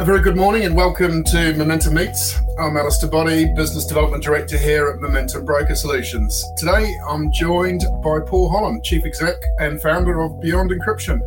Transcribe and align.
A 0.00 0.04
very 0.04 0.22
good 0.22 0.34
morning 0.34 0.64
and 0.64 0.74
welcome 0.74 1.22
to 1.24 1.52
Momentum 1.58 1.92
Meets. 1.92 2.40
I'm 2.58 2.74
Alistair 2.78 3.10
Body, 3.10 3.52
Business 3.54 3.84
Development 3.84 4.24
Director 4.24 4.56
here 4.56 4.88
at 4.88 4.98
Momentum 4.98 5.44
Broker 5.44 5.74
Solutions. 5.74 6.42
Today 6.56 6.90
I'm 7.06 7.30
joined 7.30 7.82
by 8.02 8.20
Paul 8.20 8.48
Holland, 8.48 8.82
Chief 8.82 9.04
Exec 9.04 9.34
and 9.58 9.78
founder 9.82 10.22
of 10.22 10.40
Beyond 10.40 10.70
Encryption. 10.70 11.20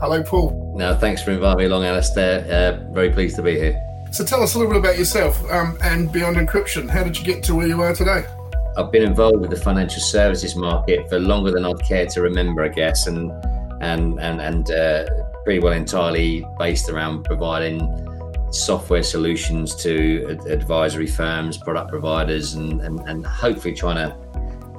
Hello, 0.00 0.20
Paul. 0.24 0.74
No, 0.76 0.96
thanks 0.96 1.22
for 1.22 1.30
inviting 1.30 1.58
me 1.58 1.64
along, 1.66 1.84
Alistair. 1.84 2.40
Uh, 2.50 2.92
very 2.92 3.10
pleased 3.10 3.36
to 3.36 3.42
be 3.42 3.54
here. 3.54 3.80
So 4.10 4.24
tell 4.24 4.42
us 4.42 4.56
a 4.56 4.58
little 4.58 4.72
bit 4.72 4.80
about 4.80 4.98
yourself 4.98 5.40
um, 5.52 5.78
and 5.84 6.10
Beyond 6.10 6.38
Encryption. 6.38 6.90
How 6.90 7.04
did 7.04 7.16
you 7.16 7.24
get 7.24 7.44
to 7.44 7.54
where 7.54 7.68
you 7.68 7.80
are 7.82 7.94
today? 7.94 8.24
I've 8.76 8.90
been 8.90 9.04
involved 9.04 9.42
with 9.42 9.50
the 9.50 9.60
financial 9.60 10.02
services 10.02 10.56
market 10.56 11.08
for 11.08 11.20
longer 11.20 11.52
than 11.52 11.64
I'd 11.64 11.80
care 11.84 12.06
to 12.06 12.20
remember, 12.20 12.64
I 12.64 12.68
guess, 12.68 13.06
and 13.06 13.30
and 13.80 14.18
and 14.18 14.40
and 14.40 14.68
uh, 14.72 15.04
pretty 15.44 15.60
well 15.60 15.72
entirely 15.72 16.44
based 16.58 16.88
around 16.88 17.22
providing 17.22 18.07
software 18.50 19.02
solutions 19.02 19.74
to 19.76 20.38
advisory 20.48 21.06
firms, 21.06 21.58
product 21.58 21.90
providers, 21.90 22.54
and, 22.54 22.80
and, 22.80 23.00
and 23.00 23.26
hopefully 23.26 23.74
trying 23.74 23.96
to 23.96 24.28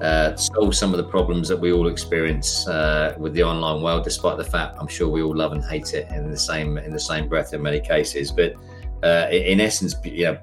uh, 0.04 0.36
solve 0.36 0.76
some 0.76 0.92
of 0.92 0.98
the 0.98 1.04
problems 1.04 1.48
that 1.50 1.60
we 1.60 1.74
all 1.74 1.88
experience 1.88 2.68
uh, 2.68 3.14
with 3.18 3.34
the 3.34 3.44
online 3.44 3.82
world. 3.84 4.04
Despite 4.04 4.38
the 4.38 4.44
fact 4.44 4.78
I'm 4.80 4.88
sure 4.88 5.10
we 5.10 5.22
all 5.22 5.36
love 5.36 5.52
and 5.52 5.64
hate 5.64 5.94
it 5.94 6.10
in 6.12 6.32
the 6.32 6.38
same 6.38 6.78
in 6.78 6.94
the 6.94 7.00
same 7.00 7.28
breath 7.28 7.54
in 7.54 7.62
many 7.62 7.82
cases, 7.82 8.32
but 8.32 8.56
uh, 9.04 9.28
in 9.32 9.60
essence, 9.60 9.96
yeah, 10.04 10.38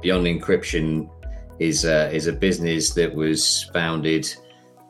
Beyond 0.00 0.26
Encryption 0.26 1.10
is 1.58 1.84
uh, 1.84 2.10
is 2.12 2.26
a 2.26 2.32
business 2.32 2.94
that 2.94 3.14
was 3.14 3.64
founded 3.72 4.34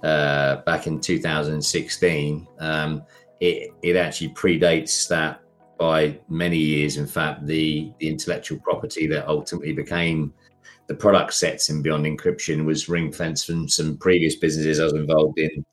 uh, 0.03 0.57
back 0.57 0.87
in 0.87 1.01
2016. 1.01 2.49
Um, 2.59 3.05
it, 3.41 3.73
it 3.83 3.97
actually 3.97 4.31
predates 4.31 5.09
that 5.09 5.41
by 5.79 6.19
many 6.29 6.57
years. 6.57 6.97
In 6.97 7.07
fact, 7.07 7.47
the, 7.47 7.93
the 7.99 8.09
intellectual 8.09 8.59
property 8.61 9.07
that 9.09 9.29
ultimately 9.29 9.73
became 9.73 10.33
the 10.89 10.95
product 10.95 11.35
sets 11.35 11.71
in 11.71 11.83
Beyond 11.83 12.07
Encryption 12.07 12.65
was 12.65 12.89
ring 12.89 13.13
fenced 13.13 13.47
from 13.47 13.69
some 13.69 13.97
previous 13.99 14.37
businesses 14.37 14.81
I 14.81 14.85
was 14.85 14.93
involved 14.95 15.39
in. 15.39 15.65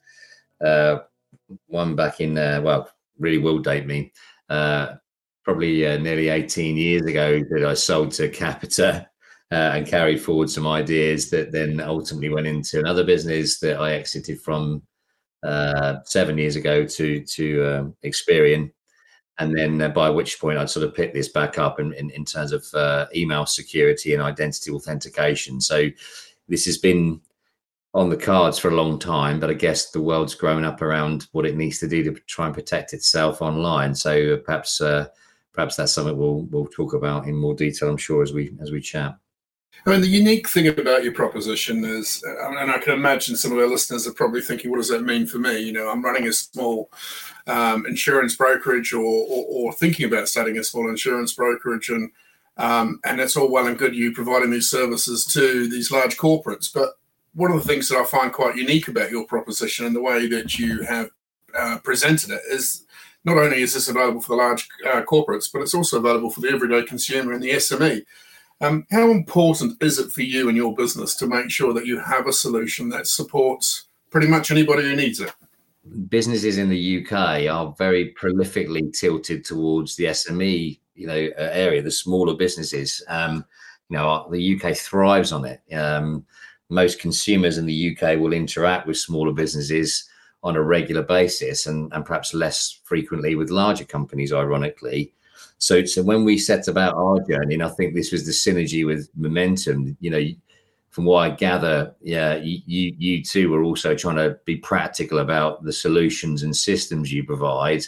Uh, 0.63 0.99
one 1.67 1.95
back 1.95 2.21
in, 2.21 2.37
uh, 2.37 2.61
well, 2.63 2.89
really 3.17 3.37
will 3.37 3.59
date 3.59 3.85
me, 3.85 4.11
uh, 4.49 4.93
probably 5.43 5.85
uh, 5.85 5.97
nearly 5.97 6.29
18 6.29 6.77
years 6.77 7.03
ago 7.03 7.41
that 7.51 7.65
I 7.65 7.73
sold 7.73 8.11
to 8.13 8.29
Capita. 8.29 9.07
Uh, 9.51 9.71
and 9.73 9.87
carried 9.87 10.21
forward 10.21 10.47
some 10.47 10.67
ideas 10.67 11.31
that 11.31 11.51
then 11.51 11.81
ultimately 11.81 12.29
went 12.29 12.45
into 12.45 12.77
another 12.77 13.03
business 13.03 13.57
that 13.57 13.79
I 13.79 13.93
exited 13.93 14.39
from 14.39 14.83
uh, 15.41 15.95
seven 16.03 16.37
years 16.37 16.55
ago 16.55 16.85
to 16.85 17.23
to 17.23 17.65
um, 17.65 17.95
Experian 18.05 18.71
and 19.39 19.57
then 19.57 19.81
uh, 19.81 19.89
by 19.89 20.09
which 20.09 20.39
point 20.39 20.57
I'd 20.57 20.69
sort 20.69 20.85
of 20.85 20.93
pick 20.93 21.13
this 21.13 21.29
back 21.29 21.57
up 21.57 21.79
in, 21.79 21.93
in, 21.93 22.11
in 22.11 22.25
terms 22.25 22.51
of 22.51 22.65
uh, 22.73 23.07
email 23.15 23.45
security 23.45 24.13
and 24.13 24.21
identity 24.21 24.69
authentication. 24.71 25.61
So 25.61 25.89
this 26.47 26.65
has 26.65 26.77
been 26.77 27.21
on 27.93 28.09
the 28.09 28.17
cards 28.17 28.59
for 28.59 28.69
a 28.69 28.75
long 28.75 28.99
time, 28.99 29.39
but 29.39 29.49
I 29.49 29.53
guess 29.53 29.91
the 29.91 30.01
world's 30.01 30.35
grown 30.35 30.63
up 30.63 30.81
around 30.81 31.27
what 31.31 31.45
it 31.45 31.55
needs 31.55 31.79
to 31.79 31.87
do 31.87 32.03
to 32.03 32.11
try 32.27 32.45
and 32.45 32.53
protect 32.53 32.93
itself 32.93 33.41
online. 33.41 33.95
So 33.95 34.37
perhaps 34.37 34.81
uh, 34.81 35.07
perhaps 35.53 35.75
that's 35.75 35.93
something 35.93 36.17
we'll 36.17 36.43
we'll 36.51 36.67
talk 36.67 36.93
about 36.93 37.25
in 37.25 37.35
more 37.35 37.55
detail, 37.55 37.89
I'm 37.89 37.97
sure, 37.97 38.21
as 38.21 38.33
we 38.33 38.55
as 38.61 38.71
we 38.71 38.81
chat. 38.81 39.17
I 39.85 39.91
mean, 39.91 40.01
the 40.01 40.07
unique 40.07 40.47
thing 40.49 40.67
about 40.67 41.03
your 41.03 41.13
proposition 41.13 41.85
is, 41.85 42.21
and 42.23 42.71
I 42.71 42.77
can 42.79 42.93
imagine 42.93 43.35
some 43.35 43.51
of 43.51 43.57
our 43.57 43.67
listeners 43.67 44.05
are 44.07 44.13
probably 44.13 44.41
thinking, 44.41 44.69
what 44.69 44.77
does 44.77 44.89
that 44.89 45.03
mean 45.03 45.25
for 45.25 45.37
me? 45.37 45.59
You 45.59 45.71
know, 45.71 45.89
I'm 45.89 46.03
running 46.03 46.27
a 46.27 46.33
small 46.33 46.91
um, 47.47 47.85
insurance 47.85 48.35
brokerage 48.35 48.93
or, 48.93 49.01
or, 49.01 49.45
or, 49.47 49.73
thinking 49.73 50.05
about 50.05 50.27
starting 50.27 50.57
a 50.57 50.63
small 50.63 50.89
insurance 50.89 51.33
brokerage, 51.33 51.89
and 51.89 52.11
um, 52.57 52.99
and 53.05 53.19
it's 53.19 53.37
all 53.37 53.51
well 53.51 53.67
and 53.67 53.77
good 53.77 53.95
you 53.95 54.11
providing 54.11 54.51
these 54.51 54.69
services 54.69 55.25
to 55.27 55.67
these 55.69 55.91
large 55.91 56.17
corporates. 56.17 56.71
But 56.71 56.99
one 57.33 57.51
of 57.51 57.57
the 57.57 57.67
things 57.67 57.87
that 57.87 57.97
I 57.97 58.05
find 58.05 58.33
quite 58.33 58.57
unique 58.57 58.89
about 58.89 59.11
your 59.11 59.25
proposition 59.25 59.85
and 59.85 59.95
the 59.95 60.01
way 60.01 60.27
that 60.27 60.59
you 60.59 60.83
have 60.83 61.09
uh, 61.57 61.77
presented 61.83 62.31
it 62.31 62.41
is 62.51 62.85
not 63.25 63.37
only 63.37 63.61
is 63.61 63.73
this 63.73 63.87
available 63.87 64.21
for 64.21 64.35
the 64.35 64.43
large 64.43 64.67
uh, 64.85 65.01
corporates, 65.01 65.51
but 65.51 65.61
it's 65.61 65.73
also 65.73 65.97
available 65.97 66.29
for 66.29 66.41
the 66.41 66.49
everyday 66.49 66.83
consumer 66.83 67.33
and 67.33 67.41
the 67.41 67.51
SME. 67.51 68.05
Um, 68.61 68.85
how 68.91 69.09
important 69.09 69.81
is 69.81 69.99
it 69.99 70.11
for 70.11 70.21
you 70.21 70.49
and 70.49 70.57
your 70.57 70.75
business 70.75 71.15
to 71.15 71.27
make 71.27 71.49
sure 71.49 71.73
that 71.73 71.85
you 71.85 71.99
have 71.99 72.27
a 72.27 72.33
solution 72.33 72.89
that 72.89 73.07
supports 73.07 73.87
pretty 74.09 74.27
much 74.27 74.51
anybody 74.51 74.83
who 74.83 74.95
needs 74.95 75.21
it? 75.21 75.33
Businesses 76.09 76.57
in 76.57 76.69
the 76.69 77.03
UK 77.05 77.47
are 77.49 77.73
very 77.77 78.13
prolifically 78.13 78.91
tilted 78.93 79.45
towards 79.45 79.95
the 79.95 80.05
SME, 80.05 80.79
you 80.95 81.07
know, 81.07 81.29
uh, 81.37 81.49
area, 81.51 81.81
the 81.81 81.89
smaller 81.89 82.35
businesses. 82.35 83.01
Um, 83.07 83.45
you 83.89 83.97
know, 83.97 84.27
the 84.29 84.59
UK 84.59 84.75
thrives 84.75 85.31
on 85.31 85.45
it. 85.45 85.61
Um, 85.73 86.25
most 86.69 86.99
consumers 86.99 87.57
in 87.57 87.65
the 87.65 87.97
UK 87.97 88.19
will 88.19 88.33
interact 88.33 88.87
with 88.87 88.97
smaller 88.97 89.31
businesses 89.31 90.07
on 90.43 90.55
a 90.55 90.61
regular 90.61 91.01
basis 91.01 91.65
and, 91.65 91.91
and 91.93 92.05
perhaps 92.05 92.33
less 92.33 92.79
frequently 92.83 93.35
with 93.35 93.49
larger 93.49 93.85
companies, 93.85 94.31
ironically. 94.31 95.13
So, 95.59 95.83
so 95.85 96.01
when 96.01 96.23
we 96.23 96.37
set 96.37 96.67
about 96.67 96.95
our 96.95 97.19
journey, 97.21 97.53
and 97.53 97.63
I 97.63 97.69
think 97.69 97.93
this 97.93 98.11
was 98.11 98.25
the 98.25 98.31
synergy 98.31 98.85
with 98.85 99.09
momentum, 99.15 99.97
you 99.99 100.09
know, 100.09 100.23
from 100.89 101.05
what 101.05 101.19
I 101.19 101.35
gather, 101.35 101.93
yeah, 102.01 102.35
you, 102.37 102.59
you, 102.65 102.95
you 102.97 103.23
too 103.23 103.49
were 103.49 103.63
also 103.63 103.93
trying 103.93 104.15
to 104.15 104.39
be 104.45 104.55
practical 104.55 105.19
about 105.19 105.63
the 105.63 105.73
solutions 105.73 106.43
and 106.43 106.55
systems 106.55 107.11
you 107.11 107.23
provide 107.23 107.83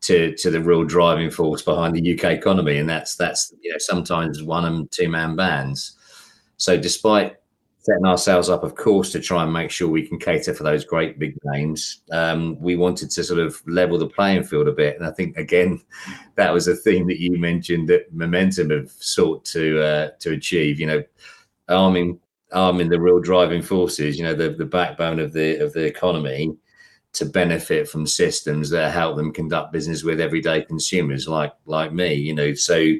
to 0.00 0.34
to 0.36 0.50
the 0.50 0.60
real 0.60 0.84
driving 0.84 1.30
force 1.30 1.62
behind 1.62 1.94
the 1.94 2.14
UK 2.14 2.24
economy, 2.32 2.78
and 2.78 2.88
that's 2.88 3.16
that's 3.16 3.52
you 3.60 3.72
know 3.72 3.78
sometimes 3.78 4.42
one 4.42 4.64
and 4.64 4.90
two 4.92 5.08
man 5.08 5.34
bands. 5.34 5.96
So, 6.56 6.76
despite 6.76 7.36
setting 7.88 8.06
ourselves 8.06 8.48
up, 8.50 8.62
of 8.62 8.74
course, 8.74 9.10
to 9.12 9.20
try 9.20 9.42
and 9.42 9.52
make 9.52 9.70
sure 9.70 9.88
we 9.88 10.06
can 10.06 10.18
cater 10.18 10.52
for 10.52 10.62
those 10.62 10.84
great 10.84 11.18
big 11.18 11.34
names. 11.44 12.02
Um, 12.12 12.60
we 12.60 12.76
wanted 12.76 13.10
to 13.12 13.24
sort 13.24 13.40
of 13.40 13.60
level 13.66 13.98
the 13.98 14.06
playing 14.06 14.44
field 14.44 14.68
a 14.68 14.72
bit, 14.72 14.96
and 14.96 15.06
I 15.06 15.10
think 15.10 15.36
again 15.36 15.80
that 16.36 16.52
was 16.52 16.68
a 16.68 16.76
theme 16.76 17.06
that 17.08 17.20
you 17.20 17.38
mentioned 17.38 17.88
that 17.88 18.12
momentum 18.12 18.70
have 18.70 18.90
sought 18.90 19.44
to 19.46 19.80
uh, 19.80 20.10
to 20.20 20.32
achieve. 20.32 20.78
You 20.78 20.86
know, 20.86 21.04
arming 21.68 22.20
arming 22.52 22.88
the 22.88 23.00
real 23.00 23.20
driving 23.20 23.62
forces. 23.62 24.18
You 24.18 24.24
know, 24.24 24.34
the 24.34 24.50
the 24.50 24.66
backbone 24.66 25.18
of 25.18 25.32
the 25.32 25.56
of 25.56 25.72
the 25.72 25.84
economy 25.84 26.56
to 27.14 27.24
benefit 27.24 27.88
from 27.88 28.06
systems 28.06 28.68
that 28.68 28.92
help 28.92 29.16
them 29.16 29.32
conduct 29.32 29.72
business 29.72 30.04
with 30.04 30.20
everyday 30.20 30.62
consumers 30.62 31.26
like 31.26 31.52
like 31.64 31.92
me. 31.92 32.14
You 32.14 32.34
know, 32.34 32.54
so 32.54 32.94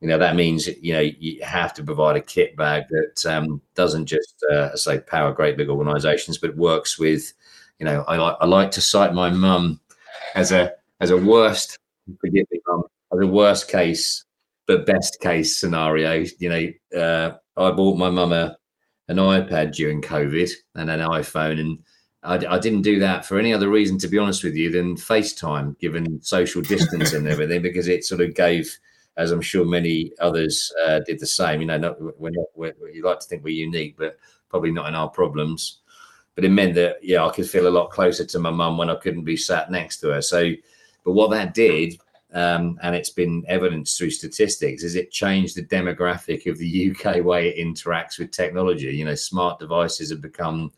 you 0.00 0.08
know 0.08 0.18
that 0.18 0.36
means 0.36 0.66
you 0.66 0.92
know 0.92 1.00
you 1.00 1.42
have 1.42 1.74
to 1.74 1.82
provide 1.82 2.16
a 2.16 2.20
kit 2.20 2.56
bag 2.56 2.84
that 2.90 3.26
um, 3.26 3.60
doesn't 3.74 4.06
just 4.06 4.42
uh, 4.50 4.74
say 4.76 5.00
power 5.00 5.32
great 5.32 5.56
big 5.56 5.68
organizations 5.68 6.38
but 6.38 6.56
works 6.56 6.98
with 6.98 7.32
you 7.78 7.84
know 7.84 8.02
i, 8.08 8.16
I 8.16 8.46
like 8.46 8.70
to 8.72 8.80
cite 8.80 9.14
my 9.14 9.30
mum 9.30 9.80
as 10.34 10.52
a 10.52 10.72
as 11.00 11.10
a 11.10 11.16
worst 11.16 11.78
forgive 12.20 12.46
me 12.50 12.60
mum 12.66 12.82
as 13.12 13.20
a 13.20 13.26
worst 13.26 13.68
case 13.68 14.24
but 14.66 14.86
best 14.86 15.18
case 15.20 15.58
scenario. 15.58 16.24
You 16.38 16.48
know 16.48 17.00
uh, 17.00 17.36
i 17.56 17.70
bought 17.70 17.98
my 17.98 18.10
mum 18.10 18.32
a, 18.32 18.56
an 19.08 19.16
ipad 19.16 19.74
during 19.74 20.02
covid 20.02 20.50
and 20.74 20.90
an 20.90 21.00
iphone 21.00 21.60
and 21.60 21.78
I, 22.22 22.34
I, 22.34 22.58
didn't 22.58 22.82
do 22.82 22.98
that 22.98 23.24
for 23.24 23.38
any 23.38 23.54
other 23.54 23.70
reason, 23.70 23.96
to 24.00 24.06
be 24.06 24.18
honest 24.18 24.44
with 24.44 24.54
you, 24.54 24.70
than 24.70 24.94
FaceTime, 24.94 25.78
given 25.78 26.20
social 26.20 26.60
distance 26.60 27.14
and 27.14 27.26
everything, 27.28 27.62
because 27.62 27.88
it 27.88 28.04
sort 28.04 28.20
of 28.20 28.34
gave 28.34 28.78
as 29.20 29.32
I'm 29.32 29.42
sure 29.42 29.66
many 29.66 30.12
others 30.18 30.72
uh, 30.84 31.00
did 31.06 31.20
the 31.20 31.26
same. 31.26 31.60
You 31.60 31.66
know, 31.66 31.76
not, 31.76 32.18
we're 32.18 32.30
not, 32.30 32.46
we're, 32.54 32.74
you 32.90 33.04
like 33.04 33.20
to 33.20 33.26
think 33.26 33.44
we're 33.44 33.50
unique, 33.50 33.96
but 33.98 34.18
probably 34.48 34.70
not 34.70 34.88
in 34.88 34.94
our 34.94 35.10
problems. 35.10 35.80
But 36.34 36.46
it 36.46 36.50
meant 36.50 36.74
that, 36.76 36.96
yeah, 37.02 37.26
I 37.26 37.30
could 37.30 37.48
feel 37.48 37.68
a 37.68 37.78
lot 37.78 37.90
closer 37.90 38.24
to 38.24 38.38
my 38.38 38.50
mum 38.50 38.78
when 38.78 38.88
I 38.88 38.94
couldn't 38.94 39.24
be 39.24 39.36
sat 39.36 39.70
next 39.70 39.98
to 40.00 40.08
her. 40.08 40.22
So, 40.22 40.52
but 41.04 41.12
what 41.12 41.30
that 41.32 41.52
did, 41.52 42.00
um, 42.32 42.78
and 42.82 42.96
it's 42.96 43.10
been 43.10 43.44
evidenced 43.46 43.98
through 43.98 44.10
statistics, 44.10 44.84
is 44.84 44.96
it 44.96 45.10
changed 45.10 45.54
the 45.54 45.66
demographic 45.66 46.50
of 46.50 46.56
the 46.56 46.90
UK 46.90 47.22
way 47.22 47.48
it 47.48 47.62
interacts 47.62 48.18
with 48.18 48.30
technology. 48.30 48.86
You 48.86 49.04
know, 49.04 49.14
smart 49.14 49.58
devices 49.58 50.10
have 50.10 50.22
become 50.22 50.72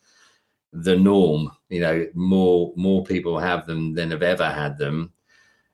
the 0.72 0.96
norm. 0.96 1.52
You 1.69 1.81
know, 1.81 2.06
more 2.14 2.72
more 2.75 3.05
people 3.05 3.38
have 3.38 3.67
them 3.67 3.94
than 3.94 4.11
have 4.11 4.22
ever 4.22 4.50
had 4.50 4.78
them 4.78 5.12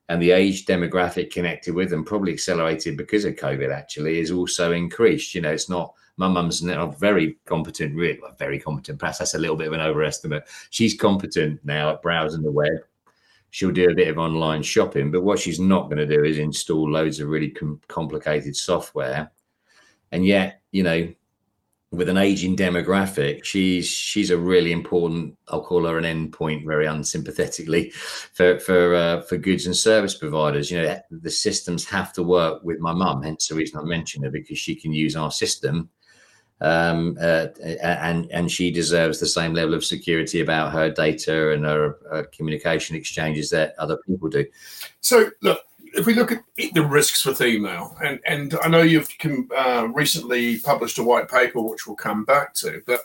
and 0.09 0.19
the 0.19 0.31
age 0.31 0.65
demographic 0.65 1.31
connected 1.31 1.75
with 1.75 1.91
them 1.91 2.03
probably 2.03 2.33
accelerated 2.33 2.97
because 2.97 3.25
of 3.25 3.35
COVID 3.35 3.71
actually 3.71 4.19
is 4.19 4.31
also 4.31 4.71
increased. 4.71 5.35
You 5.35 5.41
know, 5.41 5.51
it's 5.51 5.69
not 5.69 5.93
my 6.17 6.27
mum's 6.27 6.61
not 6.61 6.99
very 6.99 7.37
competent, 7.45 7.95
really 7.95 8.19
well, 8.21 8.35
very 8.37 8.59
competent. 8.59 8.99
Perhaps 8.99 9.19
that's 9.19 9.35
a 9.35 9.37
little 9.37 9.55
bit 9.55 9.67
of 9.67 9.73
an 9.73 9.79
overestimate. 9.79 10.49
She's 10.71 10.99
competent 10.99 11.63
now 11.63 11.91
at 11.91 12.01
browsing 12.01 12.41
the 12.41 12.51
web. 12.51 12.79
She'll 13.51 13.71
do 13.71 13.89
a 13.89 13.95
bit 13.95 14.09
of 14.09 14.17
online 14.17 14.63
shopping, 14.63 15.11
but 15.11 15.23
what 15.23 15.39
she's 15.39 15.59
not 15.59 15.89
going 15.89 15.97
to 15.97 16.17
do 16.17 16.23
is 16.23 16.39
install 16.39 16.91
loads 16.91 17.19
of 17.19 17.29
really 17.29 17.51
com- 17.51 17.79
complicated 17.87 18.55
software. 18.55 19.31
And 20.11 20.25
yet, 20.25 20.61
you 20.71 20.83
know, 20.83 21.13
with 21.91 22.07
an 22.07 22.17
aging 22.17 22.55
demographic, 22.55 23.43
she's 23.43 23.87
she's 23.87 24.29
a 24.29 24.37
really 24.37 24.71
important. 24.71 25.35
I'll 25.47 25.63
call 25.63 25.85
her 25.85 25.97
an 25.97 26.03
endpoint, 26.03 26.65
very 26.65 26.85
unsympathetically, 26.85 27.89
for 28.33 28.59
for 28.59 28.95
uh, 28.95 29.21
for 29.21 29.37
goods 29.37 29.65
and 29.65 29.75
service 29.75 30.15
providers. 30.15 30.69
You 30.69 30.81
know, 30.81 30.99
the 31.09 31.31
systems 31.31 31.85
have 31.85 32.13
to 32.13 32.23
work 32.23 32.63
with 32.63 32.79
my 32.79 32.93
mum. 32.93 33.23
Hence 33.23 33.47
the 33.47 33.55
reason 33.55 33.79
I 33.79 33.83
mentioned 33.83 34.23
her 34.25 34.31
because 34.31 34.59
she 34.59 34.75
can 34.75 34.93
use 34.93 35.15
our 35.15 35.31
system, 35.31 35.89
um, 36.61 37.17
uh, 37.19 37.47
and 37.81 38.29
and 38.31 38.51
she 38.51 38.69
deserves 38.69 39.19
the 39.19 39.25
same 39.25 39.53
level 39.53 39.73
of 39.73 39.83
security 39.83 40.41
about 40.41 40.71
her 40.73 40.91
data 40.91 41.53
and 41.53 41.65
her, 41.65 41.97
her 42.11 42.23
communication 42.25 42.95
exchanges 42.95 43.49
that 43.49 43.73
other 43.79 43.97
people 44.05 44.29
do. 44.29 44.45
So 45.01 45.31
look, 45.41 45.61
if 45.93 46.05
we 46.05 46.13
look 46.13 46.31
at 46.31 46.43
the 46.73 46.85
risks 46.85 47.25
with 47.25 47.41
email, 47.41 47.95
and, 48.03 48.19
and 48.25 48.55
I 48.63 48.67
know 48.67 48.81
you've 48.81 49.09
uh, 49.55 49.87
recently 49.93 50.59
published 50.59 50.97
a 50.97 51.03
white 51.03 51.29
paper, 51.29 51.61
which 51.61 51.87
we'll 51.87 51.95
come 51.95 52.25
back 52.25 52.53
to, 52.55 52.81
but 52.85 53.01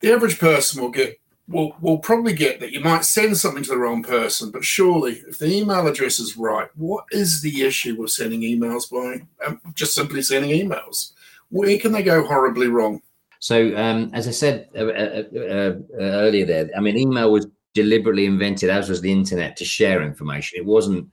the 0.00 0.12
average 0.12 0.38
person 0.38 0.82
will 0.82 0.90
get 0.90 1.18
will 1.48 1.74
will 1.80 1.98
probably 1.98 2.34
get 2.34 2.60
that 2.60 2.72
you 2.72 2.80
might 2.80 3.04
send 3.04 3.36
something 3.36 3.62
to 3.62 3.70
the 3.70 3.78
wrong 3.78 4.02
person, 4.02 4.50
but 4.50 4.64
surely 4.64 5.22
if 5.28 5.38
the 5.38 5.46
email 5.46 5.86
address 5.86 6.18
is 6.18 6.36
right, 6.36 6.68
what 6.76 7.04
is 7.10 7.40
the 7.40 7.62
issue 7.62 7.96
with 7.96 8.10
sending 8.10 8.42
emails 8.42 8.90
by 8.90 9.26
um, 9.46 9.60
just 9.74 9.94
simply 9.94 10.22
sending 10.22 10.50
emails? 10.50 11.12
Where 11.50 11.78
can 11.78 11.92
they 11.92 12.02
go 12.02 12.26
horribly 12.26 12.68
wrong? 12.68 13.00
So, 13.40 13.74
um, 13.76 14.10
as 14.14 14.28
I 14.28 14.32
said 14.32 14.68
uh, 14.76 14.84
uh, 14.84 15.22
uh, 15.34 15.74
uh 15.94 16.02
earlier, 16.02 16.44
there, 16.44 16.70
I 16.76 16.80
mean, 16.80 16.98
email 16.98 17.32
was 17.32 17.46
deliberately 17.72 18.26
invented, 18.26 18.68
as 18.68 18.88
was 18.88 19.00
the 19.00 19.12
internet, 19.12 19.56
to 19.56 19.64
share 19.64 20.02
information. 20.02 20.58
It 20.58 20.66
wasn't 20.66 21.08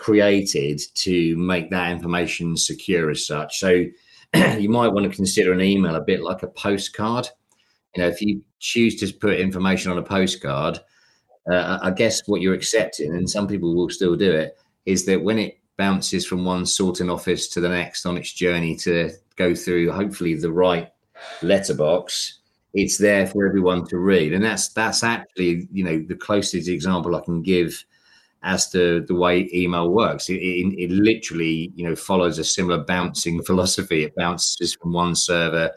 created 0.00 0.80
to 0.94 1.36
make 1.36 1.70
that 1.70 1.92
information 1.92 2.56
secure 2.56 3.10
as 3.10 3.26
such. 3.26 3.58
So 3.58 3.84
you 4.58 4.70
might 4.70 4.88
want 4.88 5.04
to 5.08 5.14
consider 5.14 5.52
an 5.52 5.60
email 5.60 5.94
a 5.94 6.00
bit 6.00 6.22
like 6.22 6.42
a 6.42 6.48
postcard. 6.48 7.28
You 7.94 8.02
know, 8.02 8.08
if 8.08 8.22
you 8.22 8.42
choose 8.60 8.96
to 9.00 9.12
put 9.12 9.38
information 9.38 9.92
on 9.92 9.98
a 9.98 10.02
postcard, 10.02 10.80
uh, 11.50 11.78
I 11.82 11.90
guess 11.90 12.26
what 12.26 12.40
you're 12.40 12.54
accepting, 12.54 13.14
and 13.14 13.28
some 13.28 13.46
people 13.46 13.74
will 13.74 13.90
still 13.90 14.16
do 14.16 14.32
it, 14.32 14.58
is 14.86 15.04
that 15.04 15.22
when 15.22 15.38
it 15.38 15.58
bounces 15.76 16.26
from 16.26 16.44
one 16.44 16.64
sorting 16.64 17.10
office 17.10 17.48
to 17.48 17.60
the 17.60 17.68
next 17.68 18.06
on 18.06 18.16
its 18.16 18.32
journey 18.32 18.76
to 18.76 19.10
go 19.36 19.54
through 19.54 19.90
hopefully 19.90 20.34
the 20.34 20.52
right 20.52 20.90
letterbox, 21.42 22.40
it's 22.72 22.96
there 22.96 23.26
for 23.26 23.46
everyone 23.46 23.86
to 23.88 23.98
read. 23.98 24.32
And 24.32 24.44
that's 24.44 24.68
that's 24.68 25.02
actually, 25.02 25.68
you 25.72 25.84
know, 25.84 26.02
the 26.08 26.14
closest 26.14 26.68
example 26.68 27.16
I 27.16 27.20
can 27.20 27.42
give 27.42 27.84
as 28.42 28.70
to 28.70 29.02
the 29.02 29.14
way 29.14 29.48
email 29.52 29.90
works. 29.90 30.28
It, 30.30 30.36
it, 30.36 30.74
it, 30.78 30.90
literally, 30.90 31.72
you 31.74 31.84
know, 31.84 31.94
follows 31.94 32.38
a 32.38 32.44
similar 32.44 32.82
bouncing 32.84 33.42
philosophy. 33.44 34.04
It 34.04 34.14
bounces 34.14 34.74
from 34.74 34.92
one 34.92 35.14
server 35.14 35.70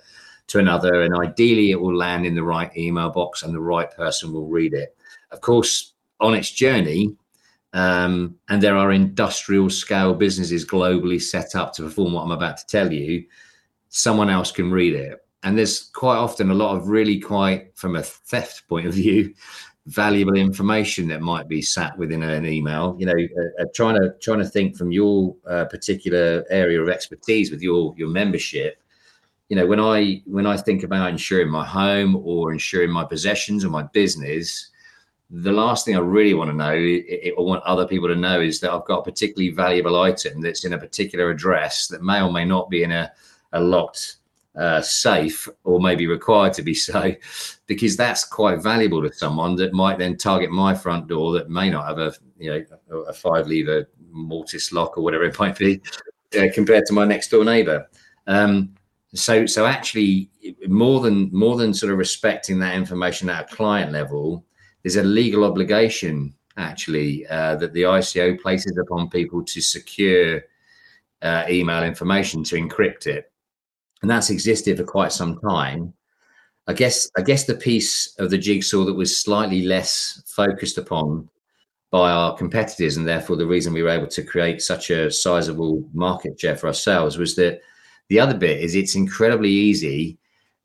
to 0.48 0.60
another, 0.60 1.02
and 1.02 1.16
ideally, 1.16 1.72
it 1.72 1.80
will 1.80 1.96
land 1.96 2.26
in 2.26 2.36
the 2.36 2.44
right 2.44 2.76
email 2.78 3.10
box, 3.10 3.44
and 3.44 3.54
the 3.54 3.62
right 3.62 3.90
person 3.92 4.34
will 4.34 4.48
read 4.48 4.74
it. 4.74 4.96
Of 5.32 5.42
course, 5.42 5.94
on 6.20 6.36
its 6.36 6.52
journey, 6.52 7.16
um, 7.74 8.36
and 8.50 8.62
there 8.62 8.78
are 8.78 8.92
industrial 8.92 9.70
scale 9.70 10.14
businesses 10.14 10.66
globally 10.66 11.22
set 11.22 11.56
up 11.56 11.74
to 11.74 11.84
perform 11.84 12.14
what 12.14 12.24
I'm 12.24 12.32
about 12.32 12.58
to 12.58 12.68
tell 12.68 12.92
you. 12.92 13.26
Someone 13.90 14.30
else 14.30 14.52
can 14.52 14.72
read 14.72 14.96
it, 14.96 15.20
and 15.44 15.58
there's 15.58 15.90
quite 15.94 16.18
often 16.18 16.50
a 16.52 16.56
lot 16.56 16.76
of 16.76 16.88
really 16.88 17.20
quite, 17.20 17.76
from 17.78 17.96
a 17.96 18.04
theft 18.04 18.68
point 18.68 18.86
of 18.86 18.94
view, 18.94 19.34
valuable 19.88 20.36
information 20.36 21.08
that 21.10 21.22
might 21.22 21.48
be 21.50 21.62
sat 21.62 21.98
within 21.98 22.24
an 22.24 22.46
email 22.46 22.96
you 22.98 23.06
know 23.06 23.14
uh, 23.14 23.62
uh, 23.62 23.66
trying 23.76 24.00
to 24.00 24.14
trying 24.22 24.40
to 24.40 24.48
think 24.48 24.78
from 24.78 24.92
your 24.92 25.36
uh, 25.50 25.66
particular 25.66 26.46
area 26.50 26.82
of 26.82 26.88
expertise 26.88 27.52
with 27.52 27.62
your 27.62 27.94
your 27.98 28.08
membership. 28.08 28.78
You 29.50 29.58
know 29.58 29.68
when 29.68 29.82
i 29.82 30.22
when 30.26 30.48
i 30.48 30.56
think 30.56 30.84
about 30.84 31.10
insuring 31.10 31.50
my 31.50 31.66
home 31.66 32.16
or 32.16 32.54
insuring 32.54 32.92
my 32.92 33.04
possessions 33.04 33.66
or 33.66 33.70
my 33.70 33.84
business 33.94 34.72
the 35.30 35.52
last 35.52 35.86
thing 35.86 35.96
i 35.96 36.00
really 36.00 36.34
want 36.34 36.50
to 36.50 36.56
know 36.56 36.74
or 37.38 37.46
want 37.46 37.64
other 37.64 37.88
people 37.88 38.08
to 38.08 38.16
know 38.16 38.40
is 38.40 38.60
that 38.62 38.72
i've 38.72 38.86
got 38.86 39.00
a 39.00 39.04
particularly 39.04 39.50
valuable 39.50 40.02
item 40.02 40.42
that's 40.42 40.64
in 40.64 40.74
a 40.74 40.78
particular 40.78 41.30
address 41.30 41.88
that 41.88 42.02
may 42.02 42.22
or 42.22 42.32
may 42.32 42.46
not 42.46 42.70
be 42.70 42.84
in 42.84 42.92
a, 42.92 43.12
a 43.52 43.60
locked 43.60 44.18
uh, 44.56 44.82
safe 44.82 45.48
or 45.64 45.80
maybe 45.80 46.08
required 46.08 46.54
to 46.54 46.62
be 46.62 46.74
so, 46.90 47.14
because 47.68 47.98
that's 47.98 48.24
quite 48.24 48.62
valuable 48.62 49.02
to 49.02 49.14
someone 49.14 49.56
that 49.56 49.74
might 49.74 49.98
then 49.98 50.18
target 50.18 50.52
my 50.52 50.74
front 50.74 51.08
door 51.08 51.34
that 51.34 51.50
may 51.50 51.70
not 51.70 51.88
have 51.88 52.00
a 52.00 52.14
you 52.38 52.50
know 52.50 53.04
a 53.08 53.14
five 53.14 53.48
lever 53.48 53.90
mortise 54.12 54.72
lock 54.72 54.98
or 54.98 55.04
whatever 55.04 55.24
it 55.24 55.40
might 55.40 55.58
be 55.58 55.82
uh, 56.40 56.48
compared 56.54 56.86
to 56.86 56.94
my 56.94 57.06
next 57.06 57.30
door 57.30 57.44
neighbor. 57.44 57.88
Um, 58.28 58.76
so 59.16 59.46
so 59.46 59.66
actually 59.66 60.30
more 60.68 61.00
than 61.00 61.30
more 61.32 61.56
than 61.56 61.74
sort 61.74 61.92
of 61.92 61.98
respecting 61.98 62.60
that 62.60 62.76
information 62.76 63.30
at 63.30 63.52
a 63.52 63.56
client 63.56 63.92
level, 63.92 64.46
there's 64.82 64.96
a 64.96 65.04
legal 65.04 65.44
obligation 65.44 66.34
actually 66.58 67.26
uh, 67.28 67.56
that 67.56 67.74
the 67.74 67.84
ICO 67.84 68.40
places 68.40 68.78
upon 68.78 69.10
people 69.10 69.44
to 69.44 69.62
secure 69.62 70.42
uh, 71.24 71.46
email 71.50 71.84
information 71.84 72.44
to 72.44 72.56
encrypt 72.56 73.08
it 73.08 73.33
and 74.04 74.12
that's 74.12 74.30
existed 74.30 74.78
for 74.78 74.84
quite 74.84 75.14
some 75.14 75.40
time. 75.40 75.94
I 76.68 76.74
guess 76.74 77.10
I 77.18 77.22
guess 77.22 77.46
the 77.46 77.56
piece 77.56 78.14
of 78.20 78.30
the 78.30 78.38
jigsaw 78.38 78.84
that 78.86 78.94
was 78.94 79.22
slightly 79.22 79.64
less 79.64 80.22
focused 80.28 80.78
upon 80.78 81.30
by 81.90 82.12
our 82.12 82.36
competitors, 82.36 82.98
and 82.98 83.08
therefore 83.08 83.38
the 83.38 83.48
reason 83.48 83.74
we 83.74 83.82
were 83.82 83.90
able 83.90 84.08
to 84.08 84.24
create 84.24 84.62
such 84.62 84.90
a 84.90 85.10
sizable 85.10 85.90
market 85.94 86.40
share 86.40 86.56
for 86.56 86.68
ourselves 86.68 87.18
was 87.18 87.36
that 87.36 87.62
the 88.10 88.20
other 88.20 88.38
bit 88.38 88.60
is 88.60 88.76
it's 88.76 88.96
incredibly 88.96 89.50
easy. 89.50 90.18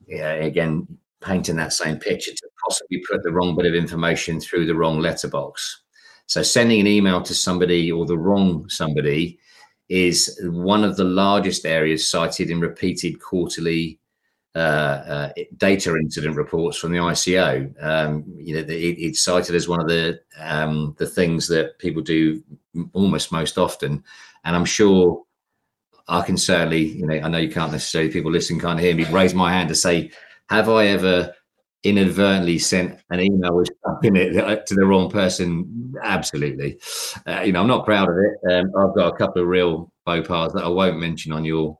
Yeah, 0.06 0.32
again, 0.32 0.86
painting 1.20 1.56
that 1.56 1.72
same 1.72 1.98
picture 1.98 2.32
to 2.32 2.48
possibly 2.64 3.02
put 3.08 3.22
the 3.22 3.32
wrong 3.32 3.56
bit 3.56 3.66
of 3.66 3.74
information 3.74 4.40
through 4.40 4.66
the 4.66 4.74
wrong 4.74 5.00
letterbox. 5.00 5.82
So 6.26 6.42
sending 6.42 6.80
an 6.80 6.86
email 6.86 7.22
to 7.22 7.34
somebody 7.34 7.92
or 7.92 8.04
the 8.04 8.18
wrong 8.18 8.68
somebody 8.68 9.38
is 9.88 10.38
one 10.44 10.84
of 10.84 10.96
the 10.96 11.04
largest 11.04 11.64
areas 11.64 12.08
cited 12.08 12.50
in 12.50 12.60
repeated 12.60 13.20
quarterly 13.20 13.98
uh, 14.54 14.58
uh, 14.58 15.32
data 15.56 15.94
incident 15.96 16.36
reports 16.36 16.76
from 16.76 16.92
the 16.92 16.98
ICO. 16.98 17.72
Um, 17.82 18.24
you 18.36 18.54
know, 18.54 18.60
it, 18.60 18.68
it's 18.68 19.22
cited 19.22 19.54
as 19.54 19.68
one 19.68 19.80
of 19.80 19.88
the 19.88 20.20
um, 20.38 20.94
the 20.98 21.06
things 21.06 21.46
that 21.48 21.78
people 21.78 22.02
do 22.02 22.42
almost 22.92 23.30
most 23.30 23.56
often, 23.56 24.02
and 24.44 24.56
I'm 24.56 24.64
sure 24.64 25.22
I 26.08 26.22
can 26.22 26.36
certainly, 26.36 26.82
you 26.82 27.06
know, 27.06 27.20
I 27.20 27.28
know 27.28 27.38
you 27.38 27.50
can't 27.50 27.72
necessarily 27.72 28.10
people 28.10 28.32
listening 28.32 28.60
can't 28.60 28.80
hear 28.80 28.94
me 28.94 29.04
raise 29.04 29.34
my 29.34 29.52
hand 29.52 29.68
to 29.68 29.74
say, 29.74 30.10
have 30.48 30.68
I 30.68 30.86
ever 30.86 31.34
inadvertently 31.84 32.58
sent 32.58 32.98
an 33.10 33.20
email 33.20 33.62
it 34.02 34.66
to 34.66 34.74
the 34.74 34.86
wrong 34.86 35.10
person, 35.10 35.94
absolutely. 36.02 36.78
Uh, 37.26 37.40
you 37.40 37.52
know, 37.52 37.60
I'm 37.60 37.66
not 37.66 37.84
proud 37.84 38.08
of 38.08 38.16
it. 38.16 38.52
Um, 38.52 38.72
I've 38.76 38.94
got 38.94 39.14
a 39.14 39.16
couple 39.16 39.42
of 39.42 39.48
real 39.48 39.92
faux 40.04 40.26
pas 40.26 40.52
that 40.52 40.64
I 40.64 40.68
won't 40.68 40.98
mention 40.98 41.32
on 41.32 41.44
your 41.44 41.78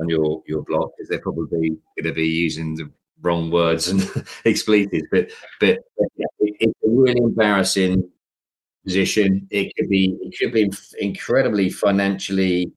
on 0.00 0.08
your 0.08 0.42
your 0.46 0.62
blog 0.62 0.90
because 0.96 1.08
they're 1.08 1.20
probably 1.20 1.70
going 1.70 2.04
to 2.04 2.12
be 2.12 2.28
using 2.28 2.74
the 2.74 2.90
wrong 3.22 3.50
words 3.50 3.88
and 3.88 4.00
expletives. 4.44 5.06
But 5.10 5.30
but 5.60 5.78
yeah, 6.16 6.26
it, 6.40 6.56
it's 6.60 6.78
a 6.84 6.88
really 6.88 7.20
embarrassing 7.20 8.08
position. 8.84 9.46
It 9.50 9.72
could 9.76 9.88
be 9.88 10.16
it 10.20 10.34
could 10.38 10.52
be 10.52 10.70
incredibly 10.98 11.70
financially 11.70 12.72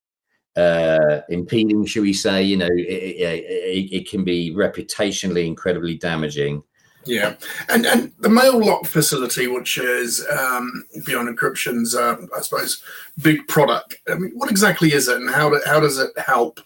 uh, 0.55 1.21
impeding, 1.29 1.85
should 1.85 2.03
we 2.03 2.13
say? 2.13 2.43
You 2.43 2.57
know, 2.57 2.69
it, 2.71 2.87
it, 2.87 3.93
it, 3.93 4.09
can 4.09 4.23
be 4.23 4.53
reputationally 4.53 5.47
incredibly 5.47 5.95
damaging. 5.95 6.61
Yeah, 7.05 7.35
and 7.69 7.85
and 7.85 8.11
the 8.19 8.29
Mailock 8.29 8.87
facility, 8.87 9.47
which 9.47 9.77
is 9.77 10.25
um, 10.27 10.85
beyond 11.05 11.27
encryption's, 11.27 11.95
uh, 11.95 12.15
I 12.35 12.41
suppose, 12.41 12.81
big 13.21 13.47
product. 13.47 13.95
I 14.09 14.15
mean, 14.15 14.31
what 14.35 14.49
exactly 14.49 14.93
is 14.93 15.07
it, 15.07 15.17
and 15.17 15.29
how 15.29 15.49
do, 15.49 15.59
how 15.65 15.79
does 15.79 15.97
it 15.97 16.17
help? 16.17 16.59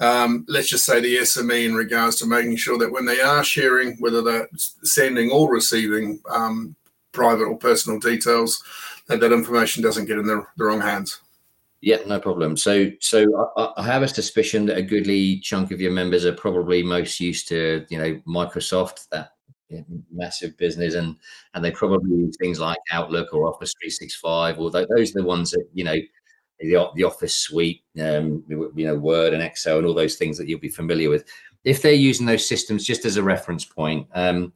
Um, 0.00 0.46
let's 0.48 0.68
just 0.68 0.86
say 0.86 1.00
the 1.00 1.18
SME 1.18 1.66
in 1.66 1.74
regards 1.74 2.16
to 2.16 2.26
making 2.26 2.56
sure 2.56 2.78
that 2.78 2.92
when 2.92 3.04
they 3.04 3.20
are 3.20 3.44
sharing, 3.44 3.96
whether 3.98 4.22
they're 4.22 4.48
sending 4.56 5.30
or 5.30 5.52
receiving 5.52 6.20
um, 6.30 6.74
private 7.12 7.44
or 7.44 7.56
personal 7.58 7.98
details, 7.98 8.62
that 9.08 9.20
that 9.20 9.32
information 9.32 9.82
doesn't 9.82 10.06
get 10.06 10.18
in 10.18 10.26
the, 10.26 10.46
the 10.56 10.64
wrong 10.64 10.80
hands. 10.80 11.20
Yeah, 11.82 11.98
no 12.06 12.20
problem. 12.20 12.56
So, 12.56 12.90
so 13.00 13.52
I, 13.56 13.72
I, 13.78 13.82
have 13.82 14.02
a 14.02 14.08
suspicion 14.08 14.66
that 14.66 14.76
a 14.76 14.82
goodly 14.82 15.38
chunk 15.38 15.70
of 15.70 15.80
your 15.80 15.92
members 15.92 16.26
are 16.26 16.32
probably 16.32 16.82
most 16.82 17.20
used 17.20 17.48
to, 17.48 17.86
you 17.88 17.98
know, 17.98 18.20
Microsoft, 18.26 19.08
that 19.10 19.32
massive 20.10 20.56
business, 20.56 20.94
and 20.94 21.16
and 21.54 21.64
they 21.64 21.70
probably 21.70 22.16
use 22.16 22.36
things 22.40 22.60
like 22.60 22.78
Outlook 22.92 23.32
or 23.32 23.46
Office 23.46 23.74
365, 23.80 24.58
or 24.58 24.70
those 24.70 25.10
are 25.10 25.20
the 25.20 25.24
ones 25.24 25.50
that 25.50 25.64
you 25.72 25.84
know, 25.84 25.96
the 26.60 26.88
the 26.94 27.04
Office 27.04 27.34
suite, 27.34 27.82
um, 28.00 28.44
you 28.48 28.86
know, 28.86 28.96
Word 28.96 29.32
and 29.32 29.42
Excel, 29.42 29.78
and 29.78 29.86
all 29.86 29.94
those 29.94 30.16
things 30.16 30.36
that 30.38 30.48
you'll 30.48 30.60
be 30.60 30.68
familiar 30.68 31.10
with. 31.10 31.24
If 31.64 31.82
they're 31.82 31.92
using 31.92 32.26
those 32.26 32.46
systems 32.46 32.84
just 32.84 33.04
as 33.04 33.16
a 33.16 33.22
reference 33.22 33.64
point, 33.64 34.06
um, 34.14 34.52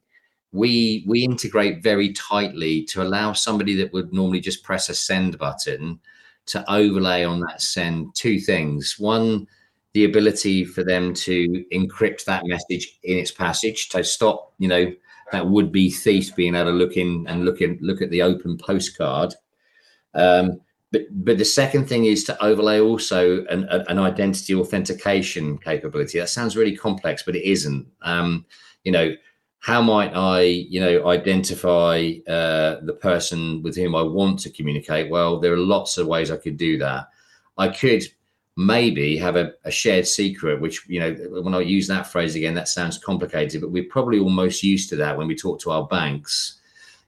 we 0.51 1.03
we 1.07 1.23
integrate 1.23 1.83
very 1.83 2.13
tightly 2.13 2.83
to 2.85 3.01
allow 3.01 3.33
somebody 3.33 3.75
that 3.75 3.93
would 3.93 4.13
normally 4.13 4.39
just 4.39 4.63
press 4.63 4.89
a 4.89 4.95
send 4.95 5.37
button 5.37 5.99
to 6.47 6.71
overlay 6.71 7.23
on 7.23 7.39
that 7.41 7.61
send 7.61 8.13
two 8.15 8.39
things. 8.39 8.95
One, 8.97 9.47
the 9.93 10.05
ability 10.05 10.65
for 10.65 10.83
them 10.83 11.13
to 11.13 11.65
encrypt 11.73 12.25
that 12.25 12.45
message 12.45 12.99
in 13.03 13.17
its 13.17 13.31
passage 13.31 13.89
to 13.89 14.03
stop, 14.03 14.53
you 14.57 14.67
know, 14.67 14.93
that 15.31 15.47
would 15.47 15.71
be 15.71 15.89
thief 15.89 16.35
being 16.35 16.55
able 16.55 16.71
to 16.71 16.77
look 16.77 16.97
in 16.97 17.25
and 17.27 17.45
look 17.45 17.61
in, 17.61 17.77
look 17.81 18.01
at 18.01 18.09
the 18.11 18.21
open 18.21 18.57
postcard. 18.57 19.33
Um, 20.13 20.61
but 20.91 21.01
but 21.11 21.37
the 21.37 21.45
second 21.45 21.87
thing 21.87 22.05
is 22.05 22.23
to 22.25 22.43
overlay 22.43 22.79
also 22.79 23.43
an, 23.45 23.65
an 23.65 23.99
identity 23.99 24.55
authentication 24.55 25.57
capability. 25.57 26.19
That 26.19 26.29
sounds 26.29 26.55
really 26.55 26.75
complex, 26.75 27.23
but 27.23 27.35
it 27.35 27.43
isn't. 27.43 27.87
Um, 28.01 28.45
you 28.83 28.91
know, 28.91 29.15
how 29.59 29.81
might 29.81 30.11
I, 30.13 30.41
you 30.41 30.79
know, 30.79 31.07
identify 31.07 32.13
uh, 32.27 32.81
the 32.83 32.97
person 33.01 33.63
with 33.63 33.75
whom 33.75 33.95
I 33.95 34.03
want 34.03 34.39
to 34.41 34.51
communicate? 34.51 35.09
Well, 35.09 35.39
there 35.39 35.53
are 35.53 35.57
lots 35.57 35.97
of 35.97 36.07
ways 36.07 36.29
I 36.29 36.37
could 36.37 36.55
do 36.55 36.77
that. 36.77 37.07
I 37.57 37.69
could 37.69 38.03
maybe 38.57 39.17
have 39.17 39.35
a, 39.35 39.53
a, 39.65 39.71
shared 39.71 40.07
secret, 40.07 40.61
which, 40.61 40.87
you 40.87 40.99
know, 40.99 41.13
when 41.41 41.53
I 41.53 41.59
use 41.59 41.87
that 41.87 42.07
phrase 42.07 42.35
again, 42.35 42.53
that 42.55 42.69
sounds 42.69 42.97
complicated, 42.97 43.61
but 43.61 43.71
we're 43.71 43.89
probably 43.89 44.19
almost 44.19 44.63
used 44.63 44.89
to 44.89 44.95
that 44.97 45.17
when 45.17 45.27
we 45.27 45.35
talk 45.35 45.59
to 45.61 45.71
our 45.71 45.85
banks. 45.87 46.61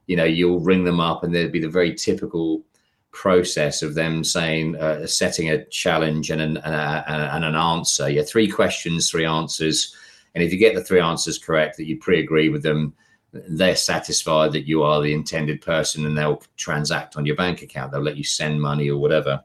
You 0.07 0.17
know, 0.17 0.25
you'll 0.25 0.59
ring 0.59 0.83
them 0.83 0.99
up 0.99 1.23
and 1.23 1.33
there'd 1.33 1.51
be 1.51 1.61
the 1.61 1.69
very 1.69 1.93
typical 1.93 2.63
process 3.11 3.81
of 3.81 3.95
them 3.95 4.23
saying, 4.23 4.75
uh, 4.75 5.07
setting 5.07 5.49
a 5.49 5.65
challenge 5.65 6.31
and 6.31 6.41
an, 6.41 6.57
and, 6.57 7.45
an 7.45 7.55
answer. 7.55 8.09
Yeah, 8.09 8.23
three 8.23 8.49
questions, 8.49 9.09
three 9.09 9.25
answers. 9.25 9.95
And 10.35 10.43
if 10.43 10.51
you 10.51 10.59
get 10.59 10.75
the 10.75 10.83
three 10.83 10.99
answers 10.99 11.37
correct, 11.37 11.77
that 11.77 11.87
you 11.87 11.97
pre 11.97 12.19
agree 12.19 12.49
with 12.49 12.61
them, 12.61 12.93
they're 13.31 13.75
satisfied 13.75 14.51
that 14.51 14.67
you 14.67 14.83
are 14.83 15.01
the 15.01 15.13
intended 15.13 15.61
person 15.61 16.05
and 16.05 16.17
they'll 16.17 16.43
transact 16.57 17.15
on 17.15 17.25
your 17.25 17.35
bank 17.35 17.61
account. 17.61 17.91
They'll 17.91 18.01
let 18.01 18.17
you 18.17 18.23
send 18.23 18.61
money 18.61 18.89
or 18.89 18.97
whatever. 18.97 19.43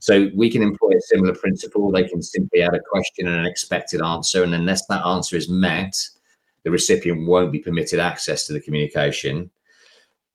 So 0.00 0.30
we 0.34 0.50
can 0.50 0.62
employ 0.62 0.90
a 0.96 1.00
similar 1.00 1.34
principle. 1.34 1.90
They 1.90 2.04
can 2.04 2.22
simply 2.22 2.62
add 2.62 2.74
a 2.74 2.80
question 2.80 3.26
and 3.26 3.36
an 3.36 3.46
expected 3.46 4.00
answer. 4.00 4.44
And 4.44 4.54
unless 4.54 4.86
that 4.86 5.04
answer 5.04 5.36
is 5.36 5.48
met, 5.48 5.94
the 6.62 6.70
recipient 6.70 7.26
won't 7.26 7.52
be 7.52 7.58
permitted 7.58 7.98
access 7.98 8.46
to 8.46 8.52
the 8.52 8.60
communication. 8.60 9.50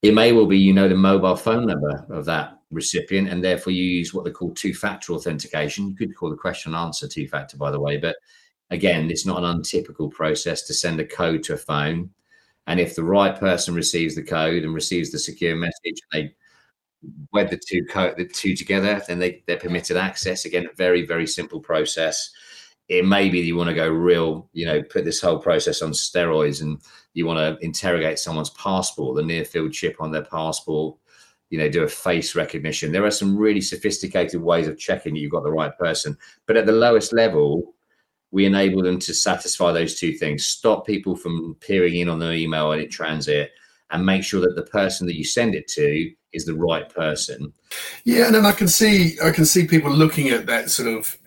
It 0.01 0.13
may 0.13 0.33
well 0.33 0.45
be 0.45 0.57
you 0.57 0.73
know 0.73 0.89
the 0.89 0.95
mobile 0.95 1.35
phone 1.35 1.65
number 1.65 2.05
of 2.09 2.25
that 2.25 2.59
recipient, 2.71 3.29
and 3.29 3.43
therefore 3.43 3.71
you 3.71 3.83
use 3.83 4.13
what 4.13 4.25
they 4.25 4.31
call 4.31 4.53
two 4.53 4.73
factor 4.73 5.13
authentication. 5.13 5.89
You 5.89 5.95
could 5.95 6.15
call 6.15 6.29
the 6.29 6.35
question 6.35 6.73
and 6.73 6.83
answer 6.83 7.07
two 7.07 7.27
factor, 7.27 7.55
by 7.55 7.71
the 7.71 7.79
way. 7.79 7.97
But 7.97 8.17
again, 8.69 9.09
it's 9.09 9.25
not 9.25 9.37
an 9.37 9.45
untypical 9.45 10.09
process 10.09 10.63
to 10.63 10.73
send 10.73 10.99
a 10.99 11.05
code 11.05 11.43
to 11.43 11.53
a 11.53 11.57
phone. 11.57 12.09
And 12.67 12.79
if 12.79 12.95
the 12.95 13.03
right 13.03 13.37
person 13.37 13.75
receives 13.75 14.15
the 14.15 14.23
code 14.23 14.63
and 14.63 14.73
receives 14.73 15.11
the 15.11 15.19
secure 15.19 15.55
message, 15.55 16.01
they 16.11 16.33
wed 17.31 17.49
the 17.49 17.57
two 17.57 17.85
co- 17.85 18.13
the 18.15 18.25
two 18.25 18.55
together, 18.55 19.01
then 19.07 19.19
they, 19.19 19.43
they're 19.47 19.57
permitted 19.57 19.97
access. 19.97 20.45
Again, 20.45 20.67
a 20.71 20.75
very, 20.75 21.05
very 21.05 21.27
simple 21.27 21.59
process. 21.59 22.31
It 22.89 23.05
may 23.05 23.29
be 23.29 23.41
that 23.41 23.47
you 23.47 23.55
want 23.55 23.69
to 23.69 23.75
go 23.75 23.87
real, 23.89 24.49
you 24.53 24.65
know, 24.65 24.83
put 24.83 25.05
this 25.05 25.21
whole 25.21 25.39
process 25.39 25.81
on 25.81 25.91
steroids 25.91 26.61
and 26.61 26.81
you 27.13 27.25
want 27.25 27.39
to 27.39 27.65
interrogate 27.65 28.19
someone's 28.19 28.49
passport, 28.51 29.15
the 29.15 29.23
near 29.23 29.45
field 29.45 29.71
chip 29.71 29.97
on 29.99 30.11
their 30.11 30.25
passport, 30.25 30.97
you 31.49 31.57
know, 31.57 31.69
do 31.69 31.83
a 31.83 31.87
face 31.87 32.35
recognition. 32.35 32.91
There 32.91 33.05
are 33.05 33.11
some 33.11 33.37
really 33.37 33.61
sophisticated 33.61 34.41
ways 34.41 34.67
of 34.67 34.77
checking 34.77 35.15
you've 35.15 35.31
got 35.31 35.43
the 35.43 35.51
right 35.51 35.75
person. 35.77 36.17
But 36.45 36.57
at 36.57 36.65
the 36.65 36.71
lowest 36.71 37.13
level, 37.13 37.73
we 38.31 38.45
enable 38.45 38.81
them 38.81 38.99
to 38.99 39.13
satisfy 39.13 39.71
those 39.71 39.99
two 39.99 40.13
things 40.13 40.45
stop 40.45 40.85
people 40.85 41.15
from 41.15 41.55
peering 41.61 41.95
in 41.95 42.09
on 42.09 42.19
their 42.19 42.33
email 42.33 42.71
in 42.71 42.89
transit 42.89 43.51
and 43.91 44.05
make 44.05 44.23
sure 44.23 44.41
that 44.41 44.55
the 44.55 44.63
person 44.63 45.05
that 45.07 45.17
you 45.17 45.23
send 45.23 45.55
it 45.55 45.67
to 45.69 46.11
is 46.33 46.45
the 46.45 46.55
right 46.55 46.89
person. 46.89 47.53
Yeah, 48.03 48.25
and 48.25 48.35
then 48.35 48.45
I 48.45 48.51
can 48.51 48.67
see 48.67 49.17
I 49.23 49.31
can 49.31 49.45
see 49.45 49.67
people 49.67 49.91
looking 49.91 50.29
at 50.29 50.45
that 50.47 50.69
sort 50.69 50.89
of 50.89 51.17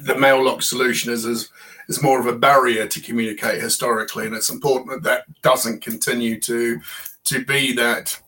the 0.00 0.14
Mailock 0.14 0.62
solution 0.62 1.12
as 1.12 1.24
as 1.24 1.48
is 1.88 2.02
more 2.02 2.18
of 2.18 2.26
a 2.26 2.36
barrier 2.36 2.86
to 2.86 3.00
communicate 3.00 3.60
historically, 3.60 4.26
and 4.26 4.34
it's 4.34 4.50
important 4.50 4.90
that 4.90 5.02
that 5.02 5.42
doesn't 5.42 5.82
continue 5.82 6.40
to 6.40 6.80
to 7.24 7.44
be 7.44 7.72
that 7.74 8.18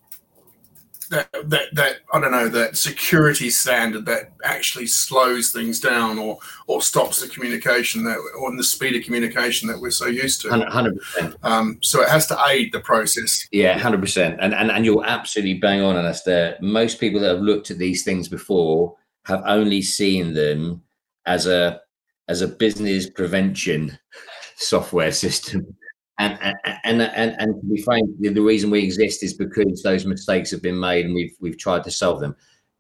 that 1.09 1.29
that 1.45 1.75
that 1.75 1.97
I 2.13 2.21
don't 2.21 2.33
know 2.33 2.49
that 2.49 2.77
security 2.77 3.51
standard 3.51 4.07
that 4.07 4.33
actually 4.45 4.87
slows 4.87 5.51
things 5.51 5.81
down 5.81 6.19
or 6.19 6.39
or 6.67 6.83
stops 6.83 7.21
the 7.21 7.29
communication 7.29 8.05
that 8.05 8.19
or 8.39 8.57
the 8.57 8.65
speed 8.65 8.97
of 8.97 9.05
communication 9.05 9.69
that 9.69 9.81
we're 9.81 9.91
so 9.91 10.07
used 10.07 10.41
to. 10.43 10.51
Hundred 10.51 10.99
percent. 10.99 11.37
Um, 11.43 11.79
so 11.83 12.03
it 12.03 12.09
has 12.09 12.27
to 12.29 12.39
aid 12.49 12.73
the 12.73 12.81
process. 12.81 13.47
Yeah, 13.53 13.79
hundred 13.79 14.01
percent. 14.01 14.39
And 14.41 14.55
and 14.55 14.71
and 14.71 14.85
you're 14.85 15.05
absolutely 15.05 15.55
bang 15.55 15.83
on 15.83 15.97
there. 16.25 16.57
Most 16.61 17.01
people 17.01 17.21
that 17.21 17.35
have 17.35 17.43
looked 17.43 17.71
at 17.71 17.79
these 17.79 18.05
things 18.05 18.29
before 18.29 18.95
have 19.25 19.43
only 19.47 19.83
seen 19.83 20.35
them 20.35 20.83
as 21.27 21.47
a 21.47 21.81
as 22.29 22.43
a 22.43 22.49
business 22.49 23.09
prevention 23.09 23.99
software 24.57 25.13
system 25.13 25.77
and 26.19 26.39
and 26.85 27.03
and 27.03 27.37
and, 27.39 27.61
to 27.61 27.67
be 27.67 27.83
frank, 27.83 28.09
the, 28.21 28.31
the, 28.31 28.41
reason 28.41 28.71
we 28.71 28.83
exist 28.83 29.23
is 29.23 29.35
because 29.35 29.83
those 29.83 30.07
mistakes 30.07 30.51
have 30.51 30.63
been 30.63 30.79
made, 30.79 31.05
and 31.05 31.15
we've 31.15 31.37
we've 31.41 31.59
tried 31.59 31.85
to 31.85 31.91
solve 31.91 32.21
them. 32.21 32.35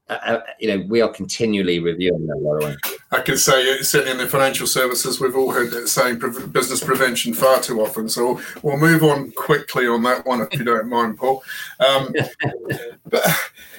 Uh, 0.08 0.18
uh 0.24 0.40
you 0.58 0.68
know, 0.68 0.84
we 0.88 1.02
are 1.02 1.10
continually 1.10 1.78
reviewing 1.78 2.26
that. 2.26 2.36
By 2.36 2.58
the 2.58 2.72
way, 2.72 2.76
I 3.12 3.20
can 3.20 3.36
say 3.36 3.82
certainly 3.82 4.12
in 4.12 4.18
the 4.18 4.26
financial 4.26 4.66
services, 4.66 5.20
we've 5.20 5.36
all 5.36 5.52
heard 5.52 5.70
that 5.72 5.88
saying 5.88 6.20
business 6.52 6.82
prevention 6.82 7.34
far 7.34 7.60
too 7.60 7.82
often. 7.82 8.08
So 8.08 8.40
we'll 8.62 8.78
move 8.78 9.02
on 9.02 9.32
quickly 9.32 9.86
on 9.86 10.02
that 10.04 10.24
one, 10.24 10.40
if 10.40 10.58
you 10.58 10.64
don't 10.64 10.88
mind, 10.88 11.18
Paul. 11.18 11.42
Um, 11.86 12.14
but 13.06 13.22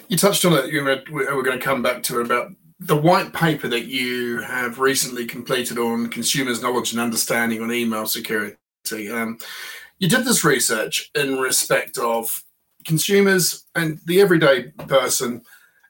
you 0.08 0.18
touched 0.18 0.46
on 0.46 0.54
it. 0.54 0.72
You 0.72 0.84
were, 0.84 1.04
we're 1.12 1.44
going 1.44 1.60
to 1.60 1.66
come 1.66 1.82
back 1.82 2.04
to 2.04 2.20
it 2.20 2.26
about 2.26 2.52
the 2.80 2.96
white 2.96 3.34
paper 3.34 3.68
that 3.68 3.88
you 3.88 4.40
have 4.42 4.78
recently 4.80 5.26
completed 5.26 5.80
on 5.80 6.10
consumers' 6.10 6.62
knowledge 6.62 6.92
and 6.92 7.02
understanding 7.02 7.62
on 7.62 7.72
email 7.72 8.06
security. 8.06 8.56
Um, 8.94 9.38
you 10.00 10.08
did 10.08 10.26
this 10.26 10.44
research 10.44 11.10
in 11.16 11.38
respect 11.38 11.98
of 11.98 12.44
consumers 12.86 13.66
and 13.76 14.00
the 14.06 14.22
everyday 14.22 14.70
person 14.88 15.44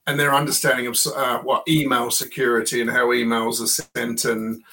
and 0.08 0.20
their 0.20 0.34
understanding 0.34 0.88
of 0.88 0.98
uh, 1.16 1.40
what 1.40 1.68
email 1.68 2.10
security 2.10 2.82
and 2.82 2.90
how 2.90 3.08
emails 3.08 3.62
are 3.62 3.68
sent 3.68 4.26
and, 4.26 4.64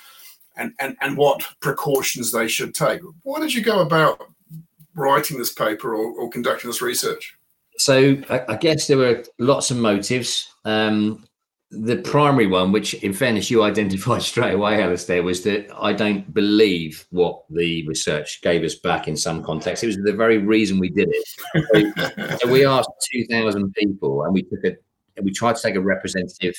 and 0.57 0.73
and 0.78 0.97
and 1.00 1.16
what 1.16 1.43
precautions 1.61 2.31
they 2.31 2.49
should 2.49 2.75
take. 2.75 3.00
Why 3.23 3.40
did 3.40 3.52
you 3.52 3.62
go 3.62 3.81
about 3.81 4.23
writing 4.95 5.38
this 5.38 5.52
paper 5.52 5.95
or, 5.95 6.12
or 6.12 6.31
conducting 6.31 6.71
this 6.71 6.81
research? 6.81 7.37
So 7.76 8.16
I, 8.31 8.45
I, 8.49 8.57
guess 8.57 8.87
there 8.87 8.99
were 8.99 9.25
lots 9.38 9.73
of 9.73 9.78
motives. 9.78 10.49
Um, 10.64 11.26
the 11.71 11.97
primary 11.97 12.47
one, 12.47 12.73
which 12.73 12.94
in 12.94 13.12
fairness 13.12 13.50
you 13.50 13.62
identified 13.71 14.23
straight 14.23 14.54
away, 14.54 14.83
Alistair, 14.83 15.23
was 15.23 15.42
that 15.44 15.71
I 15.80 15.92
don't 15.92 16.33
believe 16.33 17.06
what 17.11 17.44
the 17.50 17.87
research 17.87 18.40
gave 18.42 18.64
us 18.64 18.75
back 18.76 19.09
in 19.09 19.16
some 19.16 19.42
context. 19.42 19.83
It 19.83 19.88
was 19.88 19.97
the 19.97 20.12
very 20.12 20.38
reason 20.38 20.78
we 20.78 20.90
did 20.90 21.09
it. 21.11 22.38
So, 22.40 22.50
we 22.50 22.64
asked 22.64 22.90
2,000 23.12 23.73
people 23.75 24.25
and 24.25 24.35
we 24.35 24.42
took 24.42 24.64
a, 24.64 24.76
we 25.23 25.33
tried 25.33 25.56
to 25.56 25.62
take 25.62 25.75
a 25.75 25.80
representative 25.80 26.54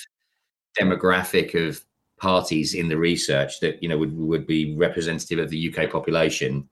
demographic 0.80 1.54
of 1.56 1.84
parties 2.18 2.74
in 2.74 2.88
the 2.88 2.98
research 2.98 3.60
that, 3.60 3.82
you 3.82 3.90
know, 3.90 3.98
would, 3.98 4.16
would 4.16 4.48
be 4.48 4.76
representative 4.76 5.40
of 5.40 5.50
the 5.50 5.74
UK 5.74 5.90
population. 5.90 6.68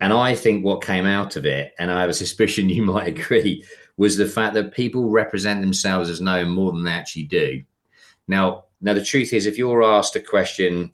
And 0.00 0.12
I 0.12 0.34
think 0.34 0.64
what 0.64 0.84
came 0.84 1.06
out 1.06 1.36
of 1.36 1.46
it, 1.46 1.72
and 1.78 1.90
I 1.90 2.00
have 2.00 2.10
a 2.10 2.14
suspicion 2.14 2.68
you 2.70 2.82
might 2.82 3.08
agree, 3.08 3.64
was 3.96 4.16
the 4.16 4.26
fact 4.26 4.54
that 4.54 4.74
people 4.74 5.08
represent 5.08 5.60
themselves 5.60 6.10
as 6.10 6.20
knowing 6.20 6.50
more 6.50 6.72
than 6.72 6.84
they 6.84 6.90
actually 6.90 7.24
do. 7.24 7.62
Now, 8.28 8.64
now 8.80 8.92
the 8.92 9.04
truth 9.04 9.32
is, 9.32 9.46
if 9.46 9.56
you're 9.56 9.82
asked 9.82 10.16
a 10.16 10.20
question, 10.20 10.92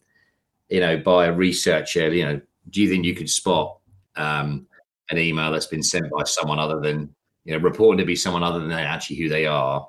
you 0.69 0.81
know, 0.81 0.97
by 0.99 1.27
a 1.27 1.33
researcher, 1.33 2.15
you 2.15 2.25
know, 2.25 2.41
do 2.71 2.81
you 2.81 2.89
think 2.89 3.05
you 3.05 3.15
could 3.15 3.29
spot 3.29 3.79
um, 4.17 4.67
an 5.11 5.19
email 5.19 5.51
that's 5.51 5.67
been 5.67 5.83
sent 5.83 6.11
by 6.11 6.23
someone 6.25 6.59
other 6.59 6.81
than, 6.81 7.13
you 7.45 7.53
know, 7.53 7.59
reporting 7.59 7.99
to 7.99 8.05
be 8.05 8.15
someone 8.15 8.45
other 8.45 8.61
than 8.61 8.71
actually 8.71 9.17
who 9.17 9.29
they 9.29 9.47
are? 9.47 9.89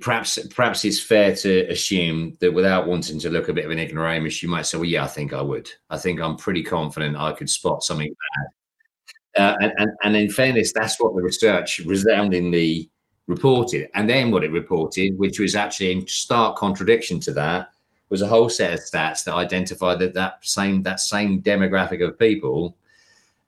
Perhaps, 0.00 0.38
perhaps 0.54 0.84
it's 0.84 1.00
fair 1.00 1.34
to 1.36 1.66
assume 1.70 2.36
that 2.40 2.52
without 2.52 2.86
wanting 2.86 3.18
to 3.20 3.30
look 3.30 3.48
a 3.48 3.52
bit 3.52 3.64
of 3.64 3.70
an 3.70 3.78
ignoramus, 3.78 4.42
you 4.42 4.48
might 4.48 4.66
say, 4.66 4.76
"Well, 4.76 4.84
yeah, 4.84 5.04
I 5.04 5.08
think 5.08 5.32
I 5.32 5.40
would. 5.40 5.70
I 5.88 5.96
think 5.96 6.20
I'm 6.20 6.36
pretty 6.36 6.62
confident 6.62 7.16
I 7.16 7.32
could 7.32 7.48
spot 7.48 7.82
something 7.82 8.14
bad." 8.36 9.42
Uh, 9.42 9.56
and, 9.60 9.72
and, 9.78 9.90
and 10.04 10.16
in 10.16 10.30
fairness, 10.30 10.72
that's 10.72 11.00
what 11.00 11.14
the 11.14 11.22
research 11.22 11.80
resoundingly 11.80 12.90
reported. 13.26 13.88
And 13.94 14.08
then 14.08 14.30
what 14.30 14.44
it 14.44 14.52
reported, 14.52 15.18
which 15.18 15.40
was 15.40 15.54
actually 15.54 15.92
in 15.92 16.06
stark 16.06 16.56
contradiction 16.56 17.18
to 17.20 17.32
that, 17.32 17.68
was 18.10 18.22
a 18.22 18.28
whole 18.28 18.48
set 18.48 18.74
of 18.74 18.80
stats 18.80 19.24
that 19.24 19.34
identified 19.34 19.98
that 19.98 20.14
that 20.14 20.44
same 20.44 20.82
that 20.82 21.00
same 21.00 21.42
demographic 21.42 22.06
of 22.06 22.18
people 22.18 22.76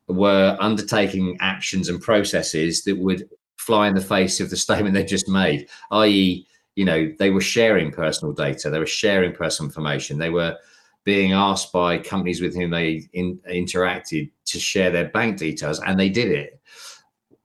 were 0.09 0.57
undertaking 0.61 1.37
actions 1.41 1.89
and 1.89 2.01
processes 2.01 2.85
that 2.85 2.97
would 2.97 3.29
fly 3.57 3.89
in 3.89 3.95
the 3.95 4.01
face 4.01 4.41
of 4.41 4.51
the 4.51 4.57
statement 4.57 4.95
they 4.95 5.05
just 5.05 5.29
made, 5.29 5.69
i.e., 5.91 6.47
you 6.75 6.85
know, 6.85 7.11
they 7.19 7.31
were 7.31 7.41
sharing 7.41 7.91
personal 7.91 8.35
data, 8.35 8.69
they 8.69 8.79
were 8.79 8.87
sharing 8.87 9.33
personal 9.33 9.69
information, 9.69 10.19
they 10.19 10.31
were 10.31 10.57
being 11.05 11.33
asked 11.33 11.73
by 11.73 11.97
companies 11.97 12.43
with 12.43 12.55
whom 12.55 12.71
they 12.71 13.09
in, 13.13 13.39
interacted 13.51 14.31
to 14.45 14.59
share 14.59 14.91
their 14.91 15.09
bank 15.09 15.39
details, 15.39 15.81
and 15.81 15.99
they 15.99 16.09
did 16.09 16.31
it. 16.31 16.61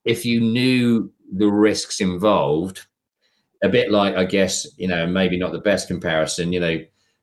If 0.04 0.26
you 0.26 0.42
knew 0.42 1.12
the 1.32 1.48
risks 1.48 2.02
involved, 2.02 2.88
a 3.64 3.70
bit 3.70 3.92
like 3.92 4.16
I 4.16 4.26
guess 4.26 4.68
you 4.78 4.88
know 4.88 5.06
maybe 5.06 5.38
not 5.38 5.52
the 5.52 5.60
best 5.60 5.88
comparison. 5.88 6.52
You 6.52 6.60
know, 6.60 6.80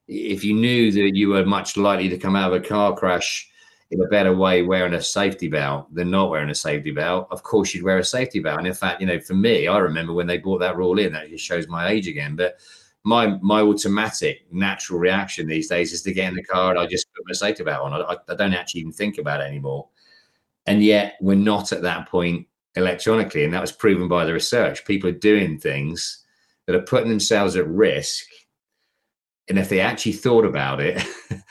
if 0.07 0.45
you 0.45 0.55
knew 0.55 0.93
that 0.93 1.17
you 1.17 1.29
were 1.31 1.45
much 1.45 1.77
likely 1.77 2.09
to 2.09 2.17
come 2.17 2.37
out 2.37 2.53
of 2.53 2.63
a 2.63 2.67
car 2.67 2.95
crash 2.95 3.51
in 3.91 4.03
a 4.03 4.09
better 4.09 4.35
way 4.35 4.63
wearing 4.63 4.95
a 4.95 5.03
safety 5.03 5.49
belt 5.49 5.93
than 5.95 6.11
not 6.11 6.29
wearing 6.31 6.51
a 6.51 6.55
safety 6.55 6.91
belt, 6.91 7.27
of 7.31 7.43
course 7.43 7.75
you'd 7.75 7.85
wear 7.85 7.99
a 7.99 8.05
safety 8.05 8.39
belt. 8.39 8.59
And 8.59 8.67
in 8.67 8.75
fact, 8.75 9.01
you 9.01 9.07
know, 9.07 9.19
for 9.19 9.35
me, 9.35 9.67
I 9.67 9.79
remember 9.79 10.13
when 10.13 10.27
they 10.27 10.39
brought 10.39 10.61
that 10.61 10.77
rule 10.77 10.99
in, 10.99 11.13
that 11.13 11.31
just 11.31 11.45
shows 11.45 11.69
my 11.69 11.89
age 11.89 12.07
again. 12.07 12.37
But 12.37 12.59
my 13.05 13.39
my 13.41 13.63
automatic 13.63 14.45
natural 14.53 14.99
reaction 14.99 15.47
these 15.47 15.69
days 15.69 15.93
is 15.93 16.03
to 16.03 16.13
get 16.13 16.29
in 16.29 16.35
the 16.35 16.43
car 16.43 16.71
and 16.71 16.79
I 16.79 16.87
just 16.87 17.07
put 17.15 17.25
my 17.27 17.33
safety 17.33 17.65
belt 17.65 17.83
on. 17.83 17.95
I, 17.95 18.17
I 18.29 18.35
don't 18.35 18.53
actually 18.53 18.83
even 18.83 18.93
think 18.93 19.17
about 19.17 19.41
it 19.41 19.45
anymore. 19.45 19.89
And 20.67 20.85
yet 20.85 21.17
we're 21.23 21.37
not 21.37 21.73
at 21.73 21.83
that 21.83 22.09
point 22.09 22.47
electronically, 22.75 23.45
and 23.45 23.55
that 23.55 23.63
was 23.63 23.73
proven 23.73 24.07
by 24.07 24.27
the 24.27 24.35
research. 24.35 24.85
People 24.85 25.09
are 25.09 25.15
doing 25.15 25.59
things 25.59 26.25
that 26.67 26.77
are 26.77 26.83
putting 26.83 27.09
themselves 27.09 27.57
at 27.57 27.67
risk, 27.67 28.27
and 29.49 29.59
if 29.59 29.71
they 29.71 29.81
actually 29.81 30.13
thought 30.13 30.45
about 30.45 30.81
it. 30.81 31.03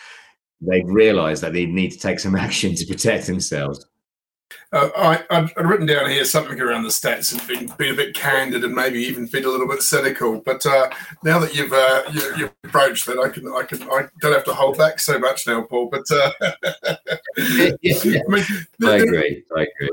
they'd 0.61 0.87
realised 0.87 1.43
that 1.43 1.53
they 1.53 1.65
need 1.65 1.91
to 1.91 1.99
take 1.99 2.19
some 2.19 2.35
action 2.47 2.75
to 2.75 2.85
protect 2.85 3.27
themselves. 3.27 3.85
Uh, 4.71 4.89
I, 4.97 5.23
I'd, 5.29 5.65
written 5.65 5.85
down 5.85 6.09
here 6.09 6.23
something 6.23 6.59
around 6.59 6.83
the 6.83 6.89
stats 6.89 7.33
and 7.33 7.47
been, 7.47 7.75
been 7.77 7.93
a 7.93 7.97
bit 7.97 8.15
candid 8.15 8.63
and 8.63 8.73
maybe 8.73 8.99
even 8.99 9.25
been 9.27 9.45
a 9.45 9.49
little 9.49 9.67
bit 9.67 9.81
cynical. 9.81 10.41
But 10.41 10.65
uh, 10.65 10.89
now 11.23 11.39
that 11.39 11.53
you've 11.55 11.73
uh, 11.73 12.03
you, 12.13 12.45
have 12.45 12.53
approached 12.63 13.05
that, 13.07 13.19
I 13.19 13.29
can 13.29 13.47
I 13.47 13.63
can 13.63 13.83
I 13.83 14.07
don't 14.21 14.33
have 14.33 14.45
to 14.45 14.53
hold 14.53 14.77
back 14.77 14.99
so 14.99 15.19
much 15.19 15.47
now, 15.47 15.63
Paul. 15.63 15.89
But 15.89 16.05
uh, 16.11 16.31
yeah, 17.37 17.71
yeah. 17.81 18.21
I, 18.27 18.31
mean, 18.31 18.45
I 18.83 18.95
agree. 18.95 19.43
I 19.55 19.61
agree. 19.61 19.89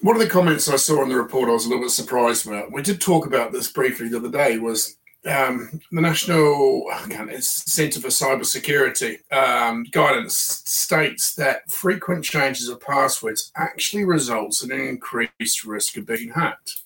One 0.00 0.16
of 0.16 0.22
the 0.22 0.28
comments 0.28 0.68
I 0.68 0.76
saw 0.76 1.02
in 1.02 1.08
the 1.08 1.16
report, 1.16 1.48
I 1.48 1.52
was 1.52 1.66
a 1.66 1.68
little 1.68 1.84
bit 1.84 1.90
surprised 1.90 2.46
about. 2.46 2.72
We 2.72 2.82
did 2.82 3.00
talk 3.00 3.26
about 3.26 3.52
this 3.52 3.70
briefly 3.70 4.08
the 4.08 4.18
other 4.18 4.30
day. 4.30 4.58
Was 4.58 4.96
um, 5.26 5.80
the 5.90 6.00
National 6.00 6.84
Centre 7.40 8.00
for 8.00 8.08
Cybersecurity 8.08 9.18
um, 9.32 9.84
guidance 9.90 10.62
states 10.64 11.34
that 11.34 11.70
frequent 11.70 12.24
changes 12.24 12.68
of 12.68 12.80
passwords 12.80 13.52
actually 13.56 14.04
results 14.04 14.62
in 14.62 14.70
an 14.70 14.80
increased 14.80 15.64
risk 15.64 15.96
of 15.96 16.06
being 16.06 16.30
hacked. 16.30 16.82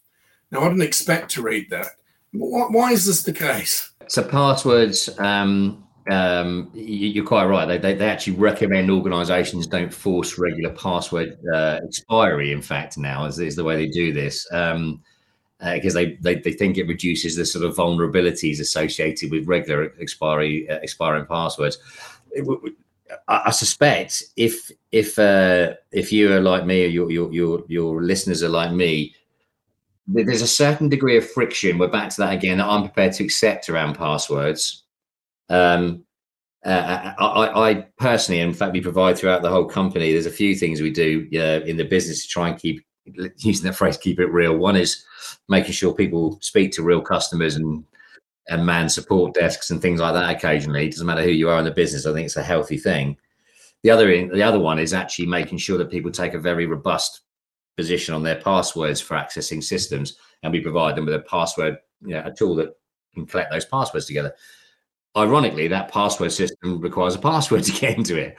Now, 0.51 0.61
I 0.61 0.69
didn't 0.69 0.83
expect 0.83 1.31
to 1.33 1.43
read 1.43 1.71
that. 1.71 1.89
Why 2.33 2.93
is 2.93 3.07
this 3.07 3.23
the 3.23 3.33
case? 3.33 3.93
So, 4.09 4.23
passwords, 4.23 5.11
um, 5.19 5.87
um, 6.11 6.71
you're 6.75 7.25
quite 7.25 7.45
right. 7.45 7.67
They, 7.67 7.79
they, 7.79 7.95
they 7.95 8.09
actually 8.09 8.37
recommend 8.37 8.91
organisations 8.91 9.67
don't 9.67 9.93
force 9.93 10.39
regular 10.39 10.75
password 10.75 11.39
uh, 11.55 11.81
expiry. 11.87 12.53
In 12.53 12.63
fact, 12.63 12.99
now 12.99 13.27
is, 13.27 13.39
is 13.39 13.57
the 13.57 13.65
way 13.65 13.77
they 13.77 13.89
do 13.89 14.13
this. 14.13 14.47
Um, 14.53 15.03
because 15.63 15.95
uh, 15.95 16.01
they, 16.01 16.15
they, 16.21 16.35
they 16.37 16.53
think 16.53 16.77
it 16.77 16.89
reduces 16.89 17.37
the 17.37 17.47
sort 17.47 17.65
of 17.65 17.77
vulnerabilities 17.77 18.61
associated 18.61 19.31
with 19.31 19.47
regular 19.47 19.93
expiry 20.01 20.69
uh, 20.69 20.79
expiring 20.83 21.27
passwords. 21.27 21.79
I, 23.29 23.51
suspect 23.51 24.25
if 24.37 24.73
if 24.91 25.19
uh, 25.19 25.75
if 25.93 26.13
you 26.13 26.33
are 26.33 26.41
like 26.41 26.67
me 26.67 26.85
or 26.85 26.89
your, 26.89 27.11
your 27.11 27.33
your 27.33 27.65
your 27.69 28.03
listeners 28.03 28.43
are 28.43 28.49
like 28.49 28.73
me, 28.73 29.15
there's 30.07 30.43
a 30.43 30.47
certain 30.47 30.89
degree 30.89 31.17
of 31.17 31.31
friction. 31.31 31.79
We're 31.79 31.89
back 31.89 32.11
to 32.11 32.23
that 32.23 32.35
again. 32.35 32.59
That 32.59 32.67
I'm 32.67 32.83
prepared 32.83 33.13
to 33.15 33.25
accept 33.25 33.69
around 33.69 33.97
passwords. 33.97 34.85
Um, 35.49 36.05
uh, 36.65 37.13
I, 37.19 37.71
I, 37.71 37.75
personally, 37.99 38.41
and 38.41 38.51
in 38.51 38.57
fact, 38.57 38.73
we 38.73 38.81
provide 38.81 39.19
throughout 39.19 39.43
the 39.43 39.51
whole 39.51 39.65
company. 39.65 40.13
There's 40.13 40.27
a 40.27 40.31
few 40.31 40.55
things 40.55 40.81
we 40.81 40.91
do 40.91 41.29
uh, 41.35 41.65
in 41.67 41.77
the 41.77 41.85
business 41.85 42.23
to 42.23 42.29
try 42.29 42.49
and 42.49 42.59
keep 42.59 42.85
using 43.05 43.67
that 43.67 43.75
phrase, 43.75 43.97
keep 43.97 44.21
it 44.21 44.27
real. 44.27 44.57
One 44.57 44.77
is 44.77 45.05
making 45.49 45.73
sure 45.73 45.95
people 45.95 46.39
speak 46.41 46.73
to 46.73 46.83
real 46.83 47.01
customers 47.01 47.57
and 47.57 47.85
and 48.49 48.67
man 48.67 48.89
support 48.89 49.35
desks 49.35 49.71
and 49.71 49.81
things 49.81 50.01
like 50.01 50.15
that 50.15 50.35
occasionally. 50.37 50.87
It 50.87 50.91
doesn't 50.93 51.07
matter 51.07 51.23
who 51.23 51.31
you 51.31 51.49
are 51.49 51.59
in 51.59 51.65
the 51.65 51.71
business. 51.71 52.07
I 52.07 52.13
think 52.13 52.27
it's 52.27 52.37
a 52.37 52.43
healthy 52.43 52.77
thing. 52.77 53.17
The 53.83 53.91
other 53.91 54.07
the 54.29 54.43
other 54.43 54.59
one 54.59 54.79
is 54.79 54.93
actually 54.93 55.27
making 55.27 55.59
sure 55.59 55.79
that 55.79 55.91
people 55.91 56.11
take 56.11 56.35
a 56.35 56.39
very 56.39 56.67
robust 56.67 57.23
position 57.77 58.15
on 58.15 58.23
their 58.23 58.41
passwords 58.41 59.01
for 59.01 59.17
accessing 59.17 59.63
systems, 59.63 60.17
and 60.43 60.53
we 60.53 60.61
provide 60.61 60.97
them 60.97 61.07
with 61.07 61.15
a 61.15 61.21
password, 61.21 61.79
you 62.03 62.15
know, 62.15 62.23
a 62.25 62.33
tool 62.33 62.55
that 62.57 62.75
can 63.15 63.27
collect 63.27 63.51
those 63.51 63.65
passwords 63.65 64.07
together. 64.07 64.35
Ironically, 65.17 65.69
that 65.69 65.91
password 65.91 66.33
system 66.33 66.81
requires 66.81 67.15
a 67.15 67.19
password 67.31 67.65
to 67.65 67.73
get 67.73 67.97
into 67.97 68.17
it. 68.17 68.39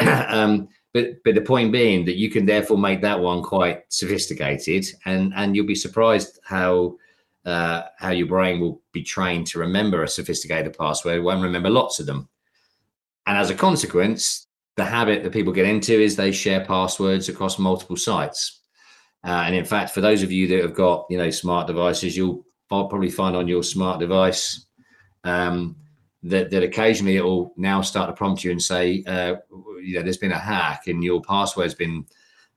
um, 0.00 0.68
but 0.92 1.22
but 1.24 1.34
the 1.34 1.40
point 1.40 1.72
being 1.72 2.04
that 2.04 2.16
you 2.16 2.30
can 2.30 2.46
therefore 2.46 2.78
make 2.78 3.00
that 3.02 3.20
one 3.20 3.42
quite 3.42 3.84
sophisticated, 3.88 4.84
and 5.04 5.32
and 5.34 5.56
you'll 5.56 5.66
be 5.66 5.74
surprised 5.74 6.38
how 6.44 6.96
uh, 7.44 7.82
how 7.98 8.10
your 8.10 8.26
brain 8.26 8.60
will 8.60 8.82
be 8.92 9.02
trained 9.02 9.46
to 9.48 9.58
remember 9.58 10.02
a 10.02 10.08
sophisticated 10.08 10.76
password. 10.76 11.16
It 11.16 11.22
won't 11.22 11.42
remember 11.42 11.70
lots 11.70 11.98
of 11.98 12.06
them, 12.06 12.28
and 13.26 13.38
as 13.38 13.50
a 13.50 13.54
consequence, 13.54 14.46
the 14.76 14.84
habit 14.84 15.22
that 15.22 15.32
people 15.32 15.52
get 15.52 15.66
into 15.66 15.92
is 15.92 16.14
they 16.14 16.32
share 16.32 16.64
passwords 16.64 17.28
across 17.28 17.58
multiple 17.58 17.96
sites. 17.96 18.60
Uh, 19.24 19.44
and 19.46 19.54
in 19.54 19.64
fact, 19.64 19.90
for 19.90 20.00
those 20.00 20.22
of 20.22 20.32
you 20.32 20.48
that 20.48 20.62
have 20.62 20.74
got 20.74 21.06
you 21.08 21.16
know 21.16 21.30
smart 21.30 21.66
devices, 21.66 22.16
you'll 22.16 22.44
probably 22.68 23.10
find 23.10 23.36
on 23.36 23.48
your 23.48 23.62
smart 23.62 24.00
device 24.00 24.66
um, 25.24 25.76
that, 26.24 26.50
that 26.50 26.62
occasionally 26.62 27.16
it 27.16 27.24
will 27.24 27.52
now 27.56 27.80
start 27.80 28.08
to 28.08 28.14
prompt 28.14 28.44
you 28.44 28.50
and 28.50 28.62
say, 28.62 29.02
uh, 29.06 29.36
you 29.82 29.94
know, 29.94 30.02
there's 30.02 30.18
been 30.18 30.32
a 30.32 30.38
hack 30.38 30.86
and 30.86 31.02
your 31.02 31.20
password's 31.20 31.74
been, 31.74 32.06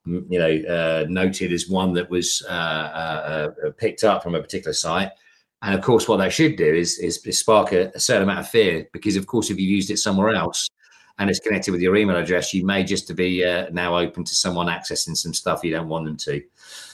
you 0.05 0.39
know, 0.39 0.61
uh, 0.69 1.05
noted 1.09 1.51
as 1.51 1.67
one 1.67 1.93
that 1.93 2.09
was 2.09 2.45
uh, 2.47 2.51
uh, 2.51 3.51
uh, 3.65 3.71
picked 3.77 4.03
up 4.03 4.21
from 4.21 4.35
a 4.35 4.41
particular 4.41 4.73
site. 4.73 5.11
And 5.63 5.73
of 5.73 5.81
course, 5.81 6.07
what 6.07 6.17
they 6.17 6.29
should 6.29 6.57
do 6.57 6.73
is, 6.73 6.99
is, 6.99 7.25
is 7.25 7.39
spark 7.39 7.71
a, 7.71 7.91
a, 7.95 7.99
certain 7.99 8.23
amount 8.23 8.41
of 8.41 8.49
fear 8.49 8.87
because, 8.93 9.15
of 9.15 9.25
course, 9.25 9.49
if 9.49 9.57
you've 9.57 9.69
used 9.69 9.89
it 9.89 9.97
somewhere 9.97 10.35
else 10.35 10.69
and 11.17 11.27
it's 11.27 11.39
connected 11.39 11.71
with 11.71 11.81
your 11.81 11.95
email 11.95 12.17
address, 12.17 12.53
you 12.53 12.63
may 12.63 12.83
just 12.83 13.07
to 13.07 13.15
be 13.15 13.43
uh, 13.43 13.67
now 13.71 13.97
open 13.97 14.23
to 14.25 14.35
someone 14.35 14.67
accessing 14.67 15.17
some 15.17 15.33
stuff 15.33 15.63
you 15.63 15.71
don't 15.71 15.89
want 15.89 16.05
them 16.05 16.17
to. 16.17 16.43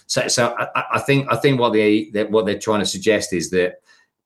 So, 0.07 0.27
so 0.29 0.55
I, 0.57 0.83
I 0.93 0.99
think 0.99 1.27
I 1.29 1.35
think 1.35 1.59
what 1.59 1.73
they 1.73 2.11
what 2.29 2.45
they're 2.45 2.59
trying 2.59 2.81
to 2.81 2.85
suggest 2.85 3.33
is 3.33 3.49
that 3.49 3.81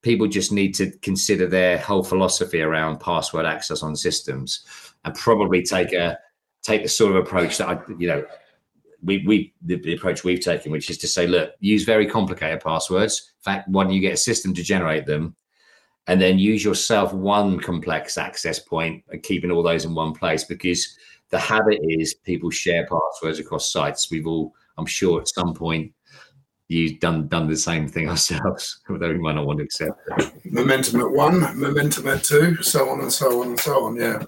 people 0.06 0.28
just 0.28 0.52
need 0.52 0.76
to 0.76 0.92
consider 1.00 1.48
their 1.48 1.80
whole 1.80 2.04
philosophy 2.04 2.62
around 2.62 3.00
password 3.00 3.44
access 3.44 3.82
on 3.82 3.96
systems 3.96 4.64
and 5.04 5.16
probably 5.16 5.64
take 5.64 5.94
a 5.94 6.16
take 6.62 6.84
the 6.84 6.88
sort 6.88 7.16
of 7.16 7.18
approach 7.18 7.58
that 7.58 7.68
I, 7.68 7.80
you 7.98 8.08
know, 8.08 8.24
we 9.02 9.24
we 9.26 9.54
the, 9.64 9.78
the, 9.82 9.96
approach 9.96 10.24
we've 10.24 10.40
taken, 10.40 10.72
which 10.72 10.92
is 10.92 11.00
to 11.00 11.08
say, 11.08 11.26
look, 11.26 11.54
use 11.60 11.86
very 11.86 12.06
complicated 12.06 12.62
passwords. 12.62 13.34
In 13.40 13.44
fact, 13.52 13.68
why 13.68 13.84
don't 13.84 13.94
you 13.94 14.00
get 14.00 14.14
a 14.14 14.18
system 14.18 14.54
to 14.54 14.62
generate 14.62 15.08
them, 15.08 15.36
and 16.06 16.22
then 16.22 16.38
use 16.38 16.64
yourself 16.64 17.12
one 17.12 17.60
complex 17.60 18.16
access 18.16 18.60
point 18.60 19.04
and 19.10 19.24
keeping 19.24 19.50
all 19.50 19.64
those 19.64 19.86
in 19.86 19.96
one 19.96 20.14
place 20.14 20.44
because 20.44 20.96
the 21.30 21.40
habit 21.40 21.80
is 21.82 22.14
people 22.14 22.52
share 22.52 22.88
passwords 22.88 23.40
across 23.40 23.72
sites. 23.72 24.12
We've 24.12 24.28
all, 24.28 24.54
I'm 24.78 24.86
sure, 24.86 25.20
at 25.20 25.30
some 25.30 25.56
point 25.56 25.96
you 26.68 26.98
done 26.98 27.28
done 27.28 27.48
the 27.48 27.58
same 27.58 27.88
thing 27.88 28.10
ourselves, 28.10 28.82
although 28.90 29.10
we 29.10 29.18
might 29.18 29.36
not 29.36 29.46
want 29.46 29.60
to 29.60 29.66
accept 29.66 30.00
it. 30.18 30.32
Momentum 30.52 31.02
at 31.02 31.12
one, 31.12 31.60
momentum 31.60 32.08
at 32.08 32.24
two, 32.24 32.62
so 32.62 32.90
on 32.90 33.02
and 33.02 33.12
so 33.12 33.42
on 33.42 33.50
and 33.50 33.60
so 33.60 33.86
on. 33.86 33.96
Yeah. 33.96 34.24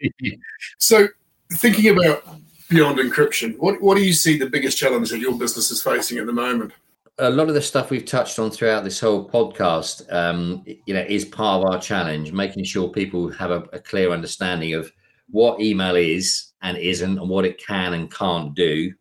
so 0.78 1.06
thinking 1.54 1.96
about 1.96 2.24
beyond 2.68 2.98
encryption, 2.98 3.56
what 3.58 3.80
what 3.80 3.96
do 3.96 4.04
you 4.04 4.12
see 4.12 4.38
the 4.38 4.48
biggest 4.48 4.78
challenge 4.78 5.10
that 5.10 5.18
your 5.18 5.38
business 5.38 5.70
is 5.70 5.82
facing 5.82 6.18
at 6.18 6.26
the 6.26 6.32
moment? 6.32 6.72
A 7.18 7.30
lot 7.30 7.48
of 7.48 7.54
the 7.54 7.62
stuff 7.62 7.90
we've 7.90 8.06
touched 8.06 8.38
on 8.38 8.50
throughout 8.50 8.84
this 8.84 8.98
whole 8.98 9.28
podcast, 9.28 10.10
um, 10.12 10.64
you 10.86 10.94
know, 10.94 11.04
is 11.06 11.26
part 11.26 11.62
of 11.62 11.70
our 11.70 11.78
challenge, 11.78 12.32
making 12.32 12.64
sure 12.64 12.88
people 12.88 13.30
have 13.30 13.50
a, 13.50 13.60
a 13.74 13.78
clear 13.78 14.10
understanding 14.10 14.72
of 14.72 14.90
what 15.30 15.60
email 15.60 15.94
is 15.94 16.52
and 16.62 16.78
isn't, 16.78 17.18
and 17.18 17.28
what 17.28 17.44
it 17.44 17.64
can 17.64 17.92
and 17.92 18.12
can't 18.12 18.54
do. 18.54 18.92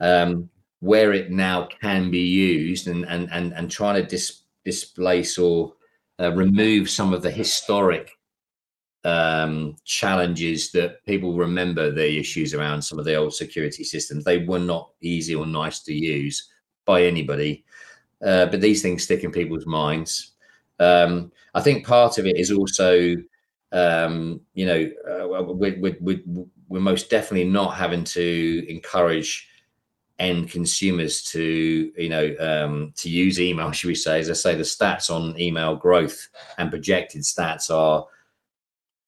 Um, 0.00 0.48
where 0.84 1.14
it 1.14 1.30
now 1.30 1.66
can 1.80 2.10
be 2.10 2.20
used 2.20 2.88
and 2.88 3.06
and 3.06 3.26
and, 3.32 3.54
and 3.54 3.70
trying 3.70 3.94
to 3.94 4.06
dis, 4.06 4.42
displace 4.66 5.38
or 5.38 5.72
uh, 6.20 6.30
remove 6.32 6.90
some 6.90 7.14
of 7.14 7.22
the 7.22 7.30
historic 7.30 8.10
um, 9.04 9.76
challenges 9.84 10.70
that 10.72 11.04
people 11.06 11.36
remember 11.36 11.90
the 11.90 12.18
issues 12.18 12.52
around 12.52 12.82
some 12.82 12.98
of 12.98 13.06
the 13.06 13.14
old 13.14 13.34
security 13.34 13.82
systems. 13.82 14.24
They 14.24 14.44
were 14.44 14.58
not 14.58 14.90
easy 15.00 15.34
or 15.34 15.46
nice 15.46 15.80
to 15.84 15.94
use 15.94 16.50
by 16.84 17.02
anybody, 17.02 17.64
uh, 18.24 18.46
but 18.46 18.60
these 18.60 18.82
things 18.82 19.04
stick 19.04 19.24
in 19.24 19.32
people's 19.32 19.66
minds. 19.66 20.32
Um, 20.80 21.32
I 21.54 21.62
think 21.62 21.86
part 21.86 22.18
of 22.18 22.26
it 22.26 22.36
is 22.36 22.50
also, 22.50 23.16
um, 23.72 24.40
you 24.52 24.66
know, 24.66 24.90
uh, 25.08 25.42
we're, 25.44 25.96
we're, 26.00 26.20
we're 26.68 26.80
most 26.80 27.08
definitely 27.08 27.48
not 27.48 27.74
having 27.74 28.04
to 28.04 28.66
encourage 28.68 29.48
end 30.18 30.48
consumers 30.50 31.22
to 31.22 31.92
you 31.96 32.08
know 32.08 32.34
um, 32.38 32.92
to 32.96 33.08
use 33.08 33.40
email 33.40 33.70
should 33.72 33.88
we 33.88 33.94
say. 33.94 34.20
As 34.20 34.30
i 34.30 34.34
say 34.34 34.54
the 34.54 34.62
stats 34.62 35.10
on 35.10 35.38
email 35.38 35.76
growth 35.76 36.28
and 36.58 36.70
projected 36.70 37.22
stats 37.22 37.70
are 37.70 38.06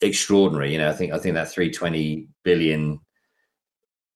extraordinary. 0.00 0.72
You 0.72 0.78
know 0.78 0.90
i 0.90 0.92
think 0.92 1.12
i 1.12 1.18
think 1.18 1.34
that 1.34 1.50
320 1.50 2.28
billion 2.42 3.00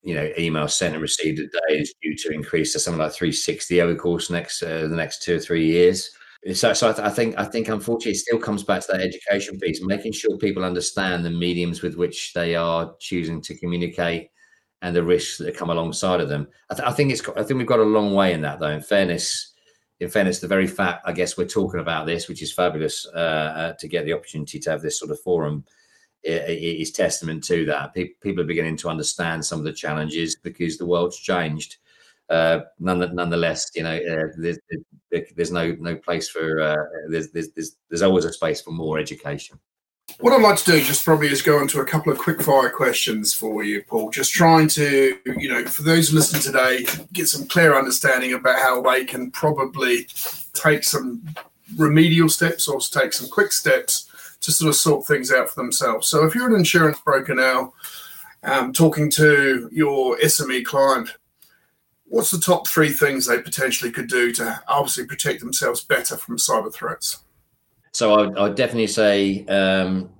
you 0.02 0.14
know 0.14 0.30
email 0.38 0.66
sent 0.68 0.94
and 0.94 1.02
received 1.02 1.38
a 1.38 1.44
day 1.44 1.80
is 1.80 1.94
due 2.02 2.16
to 2.16 2.32
increase 2.32 2.72
to 2.72 2.78
something 2.78 3.00
like 3.00 3.12
360 3.12 3.80
over 3.80 3.92
the 3.92 3.98
course 3.98 4.30
next 4.30 4.62
uh, 4.62 4.88
the 4.88 4.96
next 4.96 5.22
two 5.22 5.36
or 5.36 5.40
three 5.40 5.66
years. 5.66 6.10
So, 6.54 6.72
so 6.72 6.88
I, 6.88 6.92
th- 6.94 7.06
I, 7.06 7.10
think 7.10 7.34
I 7.38 7.44
think 7.44 7.68
unfortunately 7.68 8.12
it 8.12 8.16
still 8.16 8.38
comes 8.38 8.62
back 8.62 8.80
to 8.80 8.92
that 8.92 9.02
education 9.02 9.58
piece, 9.58 9.82
making 9.82 10.12
sure 10.12 10.38
people 10.38 10.64
understand 10.64 11.22
the 11.22 11.30
mediums 11.30 11.82
with 11.82 11.96
which 11.96 12.32
they 12.32 12.56
are 12.56 12.94
choosing 12.98 13.42
to 13.42 13.54
communicate 13.58 14.30
and 14.82 14.96
the 14.96 15.02
risks 15.02 15.38
that 15.38 15.56
come 15.56 15.70
alongside 15.70 16.20
of 16.20 16.28
them. 16.28 16.48
I, 16.70 16.74
th- 16.74 16.88
I 16.88 16.92
think 16.92 17.12
it's 17.12 17.26
I 17.28 17.42
think 17.42 17.58
we've 17.58 17.66
got 17.66 17.80
a 17.80 17.84
long 17.84 18.14
way 18.14 18.32
in 18.32 18.40
that 18.42 18.60
though. 18.60 18.70
In 18.70 18.82
fairness, 18.82 19.52
in 20.00 20.08
fairness, 20.08 20.40
the 20.40 20.48
very 20.48 20.66
fact 20.66 21.06
I 21.06 21.12
guess 21.12 21.36
we're 21.36 21.46
talking 21.46 21.80
about 21.80 22.06
this, 22.06 22.28
which 22.28 22.42
is 22.42 22.52
fabulous 22.52 23.06
uh, 23.14 23.18
uh, 23.18 23.72
to 23.74 23.88
get 23.88 24.04
the 24.04 24.14
opportunity 24.14 24.58
to 24.60 24.70
have 24.70 24.82
this 24.82 24.98
sort 24.98 25.10
of 25.10 25.20
forum, 25.20 25.64
is 26.22 26.90
testament 26.92 27.44
to 27.44 27.64
that. 27.66 27.94
People 27.94 28.42
are 28.42 28.46
beginning 28.46 28.76
to 28.78 28.88
understand 28.88 29.44
some 29.44 29.58
of 29.58 29.64
the 29.64 29.72
challenges 29.72 30.36
because 30.36 30.78
the 30.78 30.86
world's 30.86 31.18
changed. 31.18 31.76
Uh, 32.28 32.60
none, 32.78 33.14
nonetheless, 33.14 33.70
you 33.74 33.82
know, 33.82 33.96
uh, 33.96 34.28
there's, 34.36 34.58
there's, 35.10 35.50
no 35.50 35.76
no 35.80 35.96
place 35.96 36.28
for 36.28 36.60
uh, 36.60 36.76
there's, 37.08 37.32
there's 37.32 37.76
there's 37.88 38.02
always 38.02 38.24
a 38.24 38.32
space 38.32 38.60
for 38.60 38.70
more 38.70 38.98
education. 38.98 39.58
What 40.20 40.34
I'd 40.34 40.42
like 40.42 40.58
to 40.58 40.72
do 40.72 40.84
just 40.84 41.02
probably 41.02 41.28
is 41.28 41.40
go 41.40 41.62
into 41.62 41.80
a 41.80 41.84
couple 41.84 42.12
of 42.12 42.18
quick 42.18 42.42
fire 42.42 42.68
questions 42.68 43.32
for 43.32 43.64
you, 43.64 43.82
Paul. 43.82 44.10
Just 44.10 44.34
trying 44.34 44.68
to, 44.68 45.18
you 45.24 45.48
know, 45.48 45.64
for 45.64 45.82
those 45.82 46.12
listening 46.12 46.42
today, 46.42 46.84
get 47.14 47.26
some 47.26 47.48
clear 47.48 47.74
understanding 47.74 48.34
about 48.34 48.58
how 48.58 48.82
they 48.82 49.06
can 49.06 49.30
probably 49.30 50.06
take 50.52 50.84
some 50.84 51.22
remedial 51.74 52.28
steps 52.28 52.68
or 52.68 52.80
take 52.80 53.14
some 53.14 53.30
quick 53.30 53.50
steps 53.50 54.36
to 54.42 54.52
sort 54.52 54.68
of 54.68 54.74
sort 54.74 55.06
things 55.06 55.32
out 55.32 55.48
for 55.48 55.62
themselves. 55.62 56.08
So 56.08 56.26
if 56.26 56.34
you're 56.34 56.48
an 56.48 56.54
insurance 56.54 57.00
broker 57.00 57.34
now, 57.34 57.72
um, 58.42 58.74
talking 58.74 59.10
to 59.12 59.70
your 59.72 60.18
SME 60.18 60.66
client, 60.66 61.16
what's 62.04 62.30
the 62.30 62.38
top 62.38 62.68
three 62.68 62.90
things 62.90 63.26
they 63.26 63.40
potentially 63.40 63.90
could 63.90 64.08
do 64.08 64.32
to 64.32 64.62
obviously 64.68 65.06
protect 65.06 65.40
themselves 65.40 65.82
better 65.82 66.18
from 66.18 66.36
cyber 66.36 66.72
threats? 66.72 67.20
So 67.92 68.14
I 68.14 68.42
would, 68.42 68.54
definitely 68.54 68.86
say 68.86 69.44
um, 69.46 70.10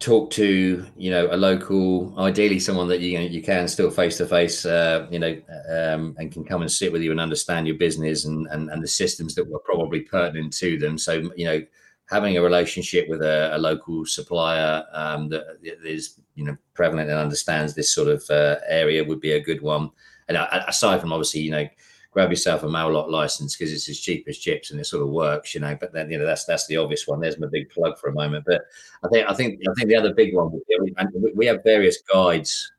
talk 0.00 0.30
to 0.32 0.86
you 0.96 1.10
know 1.10 1.28
a 1.30 1.36
local, 1.36 2.18
ideally 2.18 2.58
someone 2.58 2.88
that 2.88 3.00
you 3.00 3.18
know, 3.18 3.24
you 3.24 3.40
can 3.42 3.68
still 3.68 3.90
face 3.90 4.16
to 4.18 4.26
face, 4.26 4.64
you 4.64 5.18
know, 5.18 5.40
um, 5.70 6.16
and 6.18 6.32
can 6.32 6.44
come 6.44 6.62
and 6.62 6.70
sit 6.70 6.92
with 6.92 7.02
you 7.02 7.12
and 7.12 7.20
understand 7.20 7.66
your 7.68 7.76
business 7.76 8.24
and, 8.24 8.46
and 8.48 8.70
and 8.70 8.82
the 8.82 8.88
systems 8.88 9.34
that 9.36 9.48
were 9.48 9.60
probably 9.60 10.00
pertinent 10.00 10.52
to 10.54 10.76
them. 10.78 10.98
So 10.98 11.30
you 11.36 11.44
know, 11.44 11.62
having 12.10 12.36
a 12.36 12.42
relationship 12.42 13.08
with 13.08 13.22
a, 13.22 13.56
a 13.56 13.58
local 13.58 14.04
supplier 14.04 14.84
um, 14.92 15.28
that 15.28 15.44
is 15.62 16.20
you 16.34 16.44
know 16.44 16.56
prevalent 16.74 17.10
and 17.10 17.18
understands 17.18 17.74
this 17.74 17.94
sort 17.94 18.08
of 18.08 18.28
uh, 18.28 18.56
area 18.66 19.04
would 19.04 19.20
be 19.20 19.32
a 19.32 19.40
good 19.40 19.62
one. 19.62 19.90
And 20.28 20.36
aside 20.68 21.00
from 21.00 21.12
obviously, 21.12 21.40
you 21.40 21.50
know, 21.50 21.68
grab 22.10 22.30
yourself 22.30 22.62
a 22.62 22.66
Mailock 22.66 23.08
license 23.08 23.56
because 23.56 23.72
it's 23.72 23.88
as 23.88 24.00
cheap 24.00 24.26
as 24.28 24.38
chips 24.38 24.70
and 24.70 24.80
it 24.80 24.84
sort 24.84 25.02
of 25.02 25.10
works, 25.10 25.54
you 25.54 25.60
know. 25.60 25.76
But 25.78 25.92
then 25.92 26.10
you 26.10 26.18
know 26.18 26.26
that's 26.26 26.44
that's 26.44 26.66
the 26.66 26.76
obvious 26.76 27.06
one. 27.06 27.20
There's 27.20 27.38
my 27.38 27.46
big 27.46 27.70
plug 27.70 27.98
for 27.98 28.08
a 28.08 28.14
moment. 28.14 28.44
But 28.46 28.62
I 29.04 29.08
think 29.08 29.28
I 29.28 29.34
think 29.34 29.60
I 29.68 29.72
think 29.74 29.88
the 29.88 29.96
other 29.96 30.14
big 30.14 30.34
one 30.34 30.60
and 30.96 31.08
we 31.34 31.46
have 31.46 31.62
various 31.64 32.02
guides. 32.02 32.72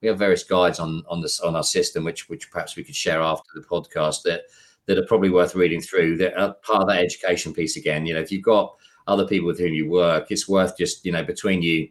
We 0.00 0.08
have 0.08 0.18
various 0.18 0.44
guides 0.44 0.80
on 0.80 1.04
on 1.08 1.20
this 1.20 1.40
on 1.40 1.56
our 1.56 1.62
system, 1.62 2.04
which 2.04 2.28
which 2.28 2.50
perhaps 2.50 2.76
we 2.76 2.84
could 2.84 2.96
share 2.96 3.20
after 3.20 3.48
the 3.54 3.62
podcast 3.62 4.22
that 4.24 4.42
that 4.86 4.98
are 4.98 5.06
probably 5.06 5.30
worth 5.30 5.54
reading 5.54 5.80
through. 5.80 6.16
That 6.16 6.36
are 6.36 6.54
part 6.54 6.82
of 6.82 6.88
that 6.88 7.04
education 7.04 7.54
piece 7.54 7.76
again. 7.76 8.04
You 8.04 8.14
know, 8.14 8.20
if 8.20 8.32
you've 8.32 8.42
got 8.42 8.74
other 9.06 9.26
people 9.26 9.46
with 9.46 9.58
whom 9.58 9.74
you 9.74 9.88
work, 9.88 10.30
it's 10.30 10.48
worth 10.48 10.76
just 10.76 11.04
you 11.04 11.12
know 11.12 11.22
between 11.22 11.62
you, 11.62 11.88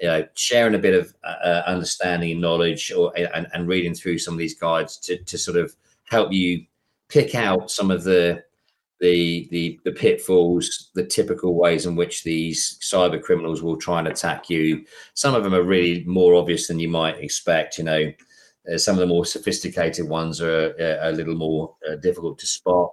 you 0.00 0.06
know, 0.06 0.24
sharing 0.34 0.76
a 0.76 0.78
bit 0.78 0.94
of 0.94 1.12
uh, 1.24 1.44
uh 1.44 1.62
understanding 1.66 2.30
and 2.30 2.40
knowledge, 2.40 2.92
or 2.92 3.12
and, 3.18 3.48
and 3.52 3.66
reading 3.66 3.92
through 3.94 4.18
some 4.18 4.34
of 4.34 4.38
these 4.38 4.54
guides 4.54 4.96
to 4.98 5.18
to 5.24 5.36
sort 5.36 5.56
of 5.56 5.74
help 6.10 6.32
you 6.32 6.64
pick 7.08 7.34
out 7.34 7.70
some 7.70 7.90
of 7.90 8.04
the 8.04 8.42
the 9.00 9.48
the 9.50 9.78
the 9.84 9.92
pitfalls, 9.92 10.90
the 10.94 11.04
typical 11.04 11.54
ways 11.54 11.86
in 11.86 11.94
which 11.94 12.24
these 12.24 12.78
cyber 12.80 13.22
criminals 13.22 13.62
will 13.62 13.76
try 13.76 13.98
and 13.98 14.08
attack 14.08 14.50
you. 14.50 14.84
Some 15.14 15.34
of 15.34 15.44
them 15.44 15.54
are 15.54 15.62
really 15.62 16.04
more 16.04 16.34
obvious 16.34 16.66
than 16.66 16.80
you 16.80 16.88
might 16.88 17.18
expect. 17.18 17.78
You 17.78 17.84
know, 17.84 18.12
uh, 18.72 18.78
some 18.78 18.94
of 18.94 19.00
the 19.00 19.06
more 19.06 19.24
sophisticated 19.24 20.08
ones 20.08 20.40
are 20.40 20.74
uh, 20.80 21.10
a 21.10 21.12
little 21.12 21.36
more 21.36 21.74
uh, 21.88 21.96
difficult 21.96 22.38
to 22.40 22.46
spot. 22.46 22.92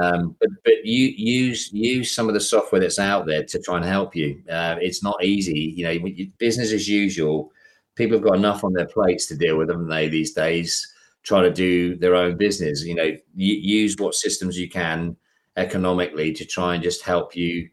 Um, 0.00 0.36
but 0.38 0.50
but 0.64 0.84
you 0.84 1.06
use 1.06 1.72
use 1.72 2.12
some 2.12 2.28
of 2.28 2.34
the 2.34 2.40
software 2.40 2.80
that's 2.80 2.98
out 2.98 3.26
there 3.26 3.42
to 3.44 3.60
try 3.60 3.76
and 3.76 3.84
help 3.84 4.14
you. 4.14 4.42
Uh, 4.48 4.76
it's 4.80 5.02
not 5.02 5.24
easy, 5.24 5.74
you 5.76 5.84
know. 5.84 6.28
Business 6.38 6.72
as 6.72 6.88
usual. 6.88 7.50
People 7.96 8.18
have 8.18 8.24
got 8.26 8.36
enough 8.36 8.62
on 8.62 8.72
their 8.72 8.86
plates 8.86 9.26
to 9.26 9.36
deal 9.36 9.56
with, 9.56 9.68
haven't 9.68 9.88
they? 9.88 10.08
These 10.08 10.32
days, 10.32 10.89
trying 11.22 11.44
to 11.44 11.52
do 11.52 11.96
their 11.96 12.16
own 12.16 12.36
business. 12.36 12.84
You 12.84 12.94
know, 12.94 13.16
use 13.34 13.96
what 13.98 14.14
systems 14.14 14.58
you 14.58 14.68
can 14.68 15.16
economically 15.56 16.32
to 16.32 16.44
try 16.44 16.74
and 16.74 16.82
just 16.82 17.02
help 17.02 17.36
you 17.36 17.68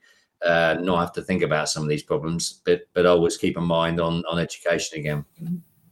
uh, 0.46 0.76
not 0.80 1.00
have 1.00 1.14
to 1.14 1.22
think 1.22 1.42
about 1.42 1.70
some 1.70 1.84
of 1.84 1.90
these 1.90 2.04
problems, 2.04 2.62
but 2.66 2.82
but 2.94 3.06
always 3.06 3.38
keep 3.38 3.58
a 3.58 3.62
mind 3.62 4.00
on 4.00 4.24
on 4.30 4.40
education 4.40 5.00
again. 5.00 5.26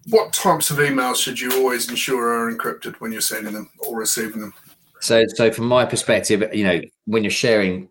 What 0.10 0.34
types 0.34 0.70
of 0.70 0.78
emails 0.78 1.15
should 1.15 1.39
you 1.39 1.52
always 1.54 1.89
ensure 1.89 2.28
are 2.28 2.54
encrypted 2.54 2.96
when 2.98 3.12
you're 3.12 3.22
sending 3.22 3.54
them 3.54 3.70
or 3.80 3.98
receiving 3.98 4.41
them? 4.41 4.54
So, 5.02 5.24
so 5.36 5.52
from 5.52 5.68
my 5.68 5.86
perspective, 5.86 6.44
you 6.54 6.63
know, 6.63 6.82
when 7.06 7.24
you're 7.24 7.32
sharing, 7.32 7.89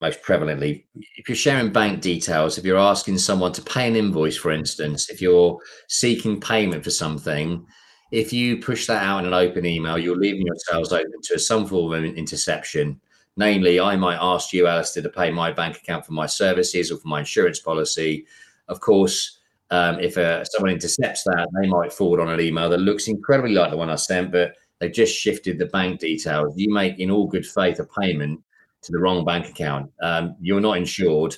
most 0.00 0.22
prevalently, 0.22 0.84
if 1.16 1.28
you're 1.28 1.36
sharing 1.36 1.72
bank 1.72 2.02
details, 2.02 2.58
if 2.58 2.64
you're 2.64 2.78
asking 2.78 3.18
someone 3.18 3.52
to 3.52 3.62
pay 3.62 3.88
an 3.88 3.96
invoice, 3.96 4.36
for 4.36 4.50
instance, 4.50 5.08
if 5.08 5.22
you're 5.22 5.58
seeking 5.88 6.38
payment 6.38 6.84
for 6.84 6.90
something, 6.90 7.66
if 8.10 8.32
you 8.32 8.58
push 8.58 8.86
that 8.86 9.02
out 9.02 9.20
in 9.20 9.26
an 9.26 9.34
open 9.34 9.66
email, 9.66 9.98
you're 9.98 10.16
leaving 10.16 10.46
yourselves 10.46 10.92
open 10.92 11.20
to 11.24 11.38
some 11.38 11.66
form 11.66 11.92
of 11.92 12.04
interception. 12.04 13.00
Namely, 13.36 13.78
I 13.78 13.96
might 13.96 14.18
ask 14.20 14.52
you, 14.52 14.66
Alistair, 14.66 15.02
to 15.02 15.10
pay 15.10 15.30
my 15.30 15.52
bank 15.52 15.76
account 15.76 16.04
for 16.04 16.12
my 16.12 16.26
services 16.26 16.90
or 16.90 16.96
for 16.96 17.08
my 17.08 17.20
insurance 17.20 17.60
policy. 17.60 18.26
Of 18.66 18.80
course, 18.80 19.38
um, 19.70 20.00
if 20.00 20.16
uh, 20.18 20.44
someone 20.44 20.72
intercepts 20.72 21.22
that, 21.24 21.48
they 21.60 21.68
might 21.68 21.92
forward 21.92 22.20
on 22.20 22.30
an 22.30 22.40
email 22.40 22.68
that 22.70 22.78
looks 22.78 23.06
incredibly 23.06 23.52
like 23.52 23.70
the 23.70 23.76
one 23.76 23.90
I 23.90 23.96
sent, 23.96 24.32
but 24.32 24.54
they've 24.78 24.92
just 24.92 25.16
shifted 25.16 25.58
the 25.58 25.66
bank 25.66 26.00
details. 26.00 26.54
You 26.56 26.72
make, 26.72 26.98
in 26.98 27.10
all 27.10 27.26
good 27.26 27.46
faith, 27.46 27.78
a 27.78 27.84
payment 27.84 28.40
to 28.82 28.92
the 28.92 28.98
wrong 28.98 29.24
bank 29.24 29.48
account. 29.48 29.90
Um, 30.02 30.34
you're 30.40 30.60
not 30.60 30.78
insured. 30.78 31.36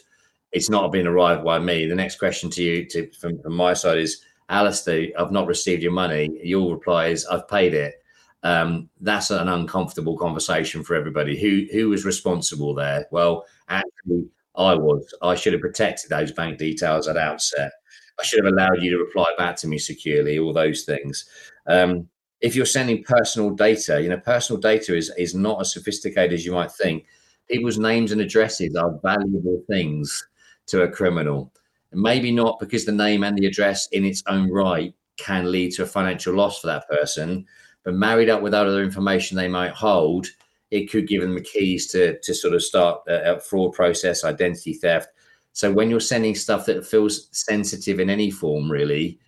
It's 0.52 0.70
not 0.70 0.92
been 0.92 1.06
arrived 1.06 1.44
by 1.44 1.59
me. 1.59 1.87
The 1.87 1.94
next 1.94 2.18
question 2.18 2.50
to 2.50 2.62
you, 2.62 2.87
to, 2.87 3.11
from, 3.12 3.40
from 3.42 3.54
my 3.54 3.74
side, 3.74 3.98
is 3.98 4.22
Alistair, 4.51 5.09
I've 5.17 5.31
not 5.31 5.47
received 5.47 5.83
your 5.83 5.93
money. 5.93 6.41
Your 6.43 6.75
reply 6.75 7.07
is, 7.07 7.25
I've 7.27 7.49
paid 7.49 7.73
it. 7.73 7.95
Um, 8.43 8.89
that's 9.01 9.31
an 9.31 9.49
uncomfortable 9.49 10.19
conversation 10.19 10.83
for 10.83 10.95
everybody. 10.97 11.39
Who 11.41 11.67
who 11.73 11.91
was 11.91 12.05
responsible 12.05 12.75
there? 12.75 13.07
Well, 13.11 13.45
actually, 13.69 14.27
I 14.57 14.75
was. 14.75 15.15
I 15.23 15.35
should 15.35 15.53
have 15.53 15.63
protected 15.63 16.11
those 16.11 16.33
bank 16.33 16.59
details 16.59 17.07
at 17.07 17.17
outset. 17.17 17.71
I 18.19 18.25
should 18.25 18.45
have 18.45 18.53
allowed 18.53 18.83
you 18.83 18.91
to 18.91 18.99
reply 18.99 19.27
back 19.39 19.57
to 19.57 19.69
me 19.69 19.79
securely. 19.79 20.39
All 20.39 20.53
those 20.53 20.85
things. 20.85 21.27
Um, 21.67 22.09
if 22.41 22.57
you're 22.57 22.67
sending 22.67 23.05
personal 23.05 23.51
data, 23.51 24.03
you 24.03 24.09
know, 24.09 24.19
personal 24.19 24.61
data 24.61 24.97
is 24.97 25.13
is 25.19 25.35
not 25.35 25.61
as 25.61 25.73
sophisticated 25.73 26.33
as 26.33 26.45
you 26.45 26.53
might 26.53 26.73
think. 26.73 27.07
People's 27.49 27.79
names 27.79 28.11
and 28.11 28.21
addresses 28.21 28.75
are 28.75 28.99
valuable 29.03 29.63
things 29.69 30.27
to 30.69 30.83
a 30.83 30.89
criminal. 30.89 31.53
Maybe 31.92 32.31
not 32.31 32.61
because 32.61 32.85
the 32.85 32.92
name 32.92 33.24
and 33.24 33.37
the 33.37 33.46
address 33.46 33.88
in 33.92 34.05
its 34.05 34.22
own 34.26 34.50
right 34.50 34.94
can 35.16 35.50
lead 35.50 35.72
to 35.72 35.83
a 35.83 35.87
financial 35.87 36.35
loss 36.35 36.61
for 36.61 36.68
that 36.68 36.88
person, 36.88 37.46
but 37.85 37.94
married 37.94 38.31
up 38.31 38.42
with 38.42 38.55
other 38.55 38.83
information 38.83 39.37
they 39.37 39.48
might 39.48 39.72
hold, 39.72 40.26
it 40.70 40.90
could 40.90 41.09
give 41.09 41.20
them 41.20 41.35
the 41.35 41.40
keys 41.40 41.88
to 41.88 42.18
to 42.20 42.35
sort 42.35 42.55
of 42.55 42.62
start 42.62 43.03
a, 43.09 43.35
a 43.37 43.40
fraud 43.40 43.72
process, 43.72 44.24
identity 44.24 44.74
theft. 44.74 45.09
So 45.53 45.72
when 45.72 45.90
you're 45.90 46.00
sending 46.00 46.37
stuff 46.37 46.64
that 46.66 46.87
feels 46.87 47.29
sensitive 47.33 47.98
in 47.98 48.09
any 48.09 48.31
form, 48.31 48.70
really, 48.70 49.18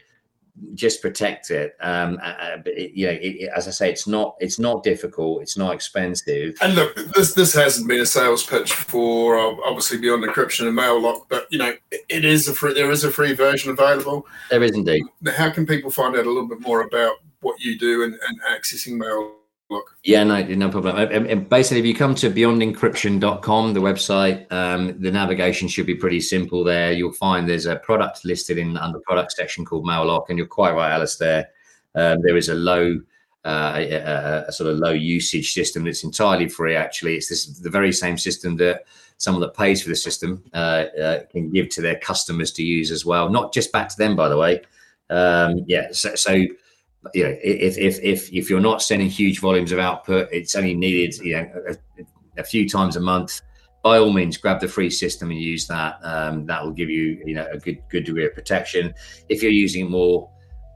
just 0.75 1.01
protect 1.01 1.51
it. 1.51 1.77
Um, 1.81 2.19
uh, 2.23 2.59
it, 2.67 2.93
you 2.93 3.07
know, 3.07 3.13
it, 3.13 3.19
it, 3.19 3.51
as 3.55 3.69
I 3.69 3.71
say, 3.71 3.91
it's 3.91 4.07
not 4.07 4.37
it's 4.41 4.59
not 4.59 4.83
difficult. 4.83 5.43
It's 5.43 5.57
not 5.57 5.75
expensive. 5.75 6.55
And 6.61 6.75
look, 6.75 6.95
this 7.15 7.35
this 7.35 7.55
hasn't 7.55 7.89
been 7.89 8.01
a 8.01 8.07
sales 8.07 8.45
pitch 8.45 8.73
for 8.73 9.39
uh, 9.39 9.57
obviously 9.65 9.99
beyond 9.99 10.25
encryption 10.25 10.69
and 10.69 10.79
Mailock, 10.79 11.27
but 11.29 11.47
you 11.51 11.59
know, 11.59 11.75
it 11.91 12.25
is 12.25 12.49
a 12.49 12.55
free. 12.55 12.75
There 12.75 12.91
is 12.91 13.05
a 13.05 13.11
free 13.11 13.33
version 13.33 13.71
available. 13.71 14.27
There 14.51 14.63
is 14.63 14.73
indeed. 14.73 15.05
How 15.35 15.51
can 15.51 15.67
people 15.67 15.91
find 15.91 16.15
out 16.17 16.27
a 16.27 16.29
little 16.29 16.49
bit 16.49 16.61
more 16.61 16.83
about 16.83 17.17
what 17.41 17.61
you 17.61 17.79
do 17.79 18.05
and, 18.05 18.15
and 18.15 18.41
accessing 18.43 18.97
mail? 18.97 19.42
Yeah, 20.05 20.25
no, 20.25 20.43
no 20.43 20.69
problem. 20.69 20.97
And 20.97 21.49
basically, 21.49 21.81
if 21.81 21.87
you 21.87 21.95
come 21.95 22.15
to 22.17 22.31
beyondencryption.com, 22.31 23.73
the 23.73 23.81
website, 23.81 24.51
um, 24.53 25.01
the 25.01 25.13
navigation 25.13 25.69
should 25.69 25.87
be 25.87 25.95
pretty 25.95 26.21
simple 26.21 26.65
there. 26.65 26.93
You'll 26.93 27.13
find 27.13 27.49
there's 27.49 27.67
a 27.67 27.77
product 27.77 28.25
listed 28.25 28.59
in 28.59 28.77
under 28.77 28.99
product 29.01 29.33
section 29.33 29.65
called 29.65 29.87
Mailock, 29.87 30.27
and 30.29 30.37
you're 30.37 30.47
quite 30.49 30.75
right, 30.75 30.91
Alistair. 30.91 31.49
Um, 31.95 32.21
there 32.23 32.37
is 32.37 32.49
a 32.49 32.55
low, 32.55 33.01
uh, 33.45 33.75
a, 33.77 34.45
a, 34.49 34.53
sort 34.53 34.71
of 34.71 34.79
low 34.79 34.91
usage 34.91 35.53
system 35.53 35.85
that's 35.85 36.05
entirely 36.05 36.49
free. 36.49 36.75
Actually, 36.75 37.17
it's 37.17 37.29
this 37.29 37.47
the 37.47 37.71
very 37.71 37.93
same 37.93 38.19
system 38.19 38.57
that 38.57 38.85
someone 39.19 39.41
that 39.43 39.55
pays 39.55 39.83
for 39.83 39.89
the 39.89 39.97
system 39.97 40.43
uh, 40.53 40.87
uh, 41.01 41.21
can 41.31 41.51
give 41.53 41.69
to 41.69 41.81
their 41.81 41.97
customers 42.01 42.51
to 42.53 42.65
use 42.65 42.91
as 42.91 43.07
well. 43.07 43.29
Not 43.29 43.55
just 43.55 43.71
back 43.71 43.89
to 43.91 43.97
them, 43.97 44.17
by 44.17 44.29
the 44.29 44.37
way. 44.37 44.63
Um, 45.11 45.65
yeah, 45.69 45.89
so, 45.93 46.15
so 46.17 46.43
you 47.15 47.25
know, 47.25 47.37
if 47.43 47.77
if 47.79 47.99
if 48.03 48.33
if 48.33 48.51
you're 48.51 48.61
not 48.61 48.83
sending 48.83 49.09
huge 49.09 49.41
volumes 49.41 49.73
of 49.73 49.79
output, 49.79 50.29
it's 50.33 50.55
only 50.55 50.75
needed, 50.75 51.17
you 51.19 51.35
know, 51.35 51.51
a, 51.69 51.77
a 52.41 52.45
few 52.45 52.69
times 52.69 52.97
a 52.97 53.01
month. 53.01 53.41
by 53.83 53.99
all 53.99 54.13
means, 54.13 54.37
grab 54.37 54.61
the 54.61 54.69
free 54.69 54.91
system 54.91 55.31
and 55.31 55.41
use 55.41 55.67
that. 55.67 55.99
Um, 56.05 56.47
that 56.47 56.63
will 56.65 56.73
give 56.73 56.89
you, 56.89 57.21
you 57.27 57.35
know, 57.35 57.47
a 57.53 57.59
good 57.59 57.79
good 57.91 58.05
degree 58.05 58.27
of 58.27 58.35
protection. 58.35 58.95
If 59.29 59.43
you're 59.43 59.53
using 59.53 59.87
it 59.87 59.91
more 59.91 60.31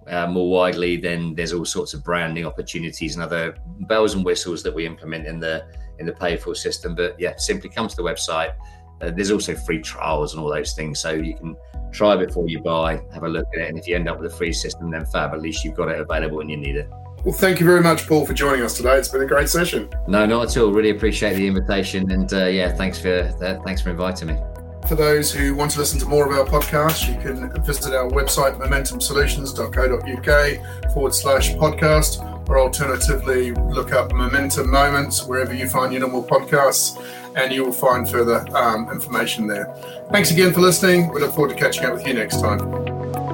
uh, 0.08 0.26
more 0.26 0.50
widely, 0.50 0.96
then 0.96 1.34
there's 1.34 1.52
all 1.52 1.64
sorts 1.64 1.94
of 1.94 2.02
branding 2.04 2.46
opportunities 2.46 3.14
and 3.14 3.24
other 3.24 3.56
bells 3.88 4.14
and 4.14 4.24
whistles 4.24 4.62
that 4.64 4.74
we 4.74 4.86
implement 4.86 5.26
in 5.26 5.38
the 5.38 5.66
in 5.98 6.06
the 6.06 6.12
pay 6.12 6.36
for 6.36 6.54
system. 6.54 6.94
But 6.94 7.18
yeah, 7.18 7.34
simply 7.36 7.70
come 7.70 7.88
to 7.88 7.96
the 7.96 8.02
website. 8.02 8.54
Uh, 9.00 9.10
there's 9.10 9.30
also 9.30 9.54
free 9.54 9.80
trials 9.80 10.34
and 10.34 10.42
all 10.42 10.50
those 10.50 10.72
things, 10.72 11.00
so 11.00 11.12
you 11.12 11.34
can 11.34 11.56
try 11.92 12.16
before 12.16 12.48
you 12.48 12.60
buy, 12.60 13.00
have 13.12 13.24
a 13.24 13.28
look 13.28 13.46
at 13.54 13.60
it, 13.60 13.68
and 13.68 13.78
if 13.78 13.86
you 13.86 13.94
end 13.94 14.08
up 14.08 14.20
with 14.20 14.32
a 14.32 14.36
free 14.36 14.52
system, 14.52 14.90
then 14.90 15.04
fab. 15.06 15.32
At 15.32 15.40
least 15.40 15.64
you've 15.64 15.74
got 15.74 15.88
it 15.88 16.00
available 16.00 16.38
when 16.38 16.48
you 16.48 16.56
need 16.56 16.76
it. 16.76 16.88
Well, 17.24 17.34
thank 17.34 17.58
you 17.58 17.66
very 17.66 17.82
much, 17.82 18.06
Paul, 18.06 18.24
for 18.24 18.34
joining 18.34 18.62
us 18.62 18.76
today. 18.76 18.96
It's 18.96 19.08
been 19.08 19.22
a 19.22 19.26
great 19.26 19.48
session. 19.48 19.88
No, 20.06 20.24
not 20.26 20.50
at 20.50 20.62
all. 20.62 20.70
Really 20.70 20.90
appreciate 20.90 21.34
the 21.34 21.46
invitation, 21.46 22.10
and 22.10 22.32
uh, 22.32 22.46
yeah, 22.46 22.72
thanks 22.72 23.00
for 23.00 23.32
uh, 23.42 23.58
thanks 23.64 23.82
for 23.82 23.90
inviting 23.90 24.28
me. 24.28 24.38
For 24.86 24.94
those 24.94 25.32
who 25.32 25.56
want 25.56 25.72
to 25.72 25.80
listen 25.80 25.98
to 25.98 26.06
more 26.06 26.30
of 26.30 26.38
our 26.38 26.46
podcast, 26.46 27.08
you 27.08 27.16
can 27.20 27.50
visit 27.64 27.92
our 27.92 28.08
website, 28.08 28.56
momentumsolutions.co.uk 28.60 30.92
forward 30.94 31.12
slash 31.12 31.54
podcast, 31.54 32.48
or 32.48 32.60
alternatively, 32.60 33.50
look 33.50 33.92
up 33.92 34.12
Momentum 34.12 34.70
Moments 34.70 35.26
wherever 35.26 35.52
you 35.52 35.68
find 35.68 35.92
your 35.92 36.02
normal 36.02 36.22
podcasts, 36.22 37.02
and 37.36 37.52
you 37.52 37.64
will 37.64 37.72
find 37.72 38.08
further 38.08 38.44
um, 38.56 38.90
information 38.90 39.46
there. 39.46 39.72
Thanks 40.10 40.30
again 40.30 40.52
for 40.52 40.60
listening. 40.60 41.12
We 41.12 41.20
look 41.20 41.34
forward 41.34 41.54
to 41.54 41.60
catching 41.60 41.84
up 41.84 41.94
with 41.94 42.06
you 42.06 42.14
next 42.14 42.40
time. 42.40 43.25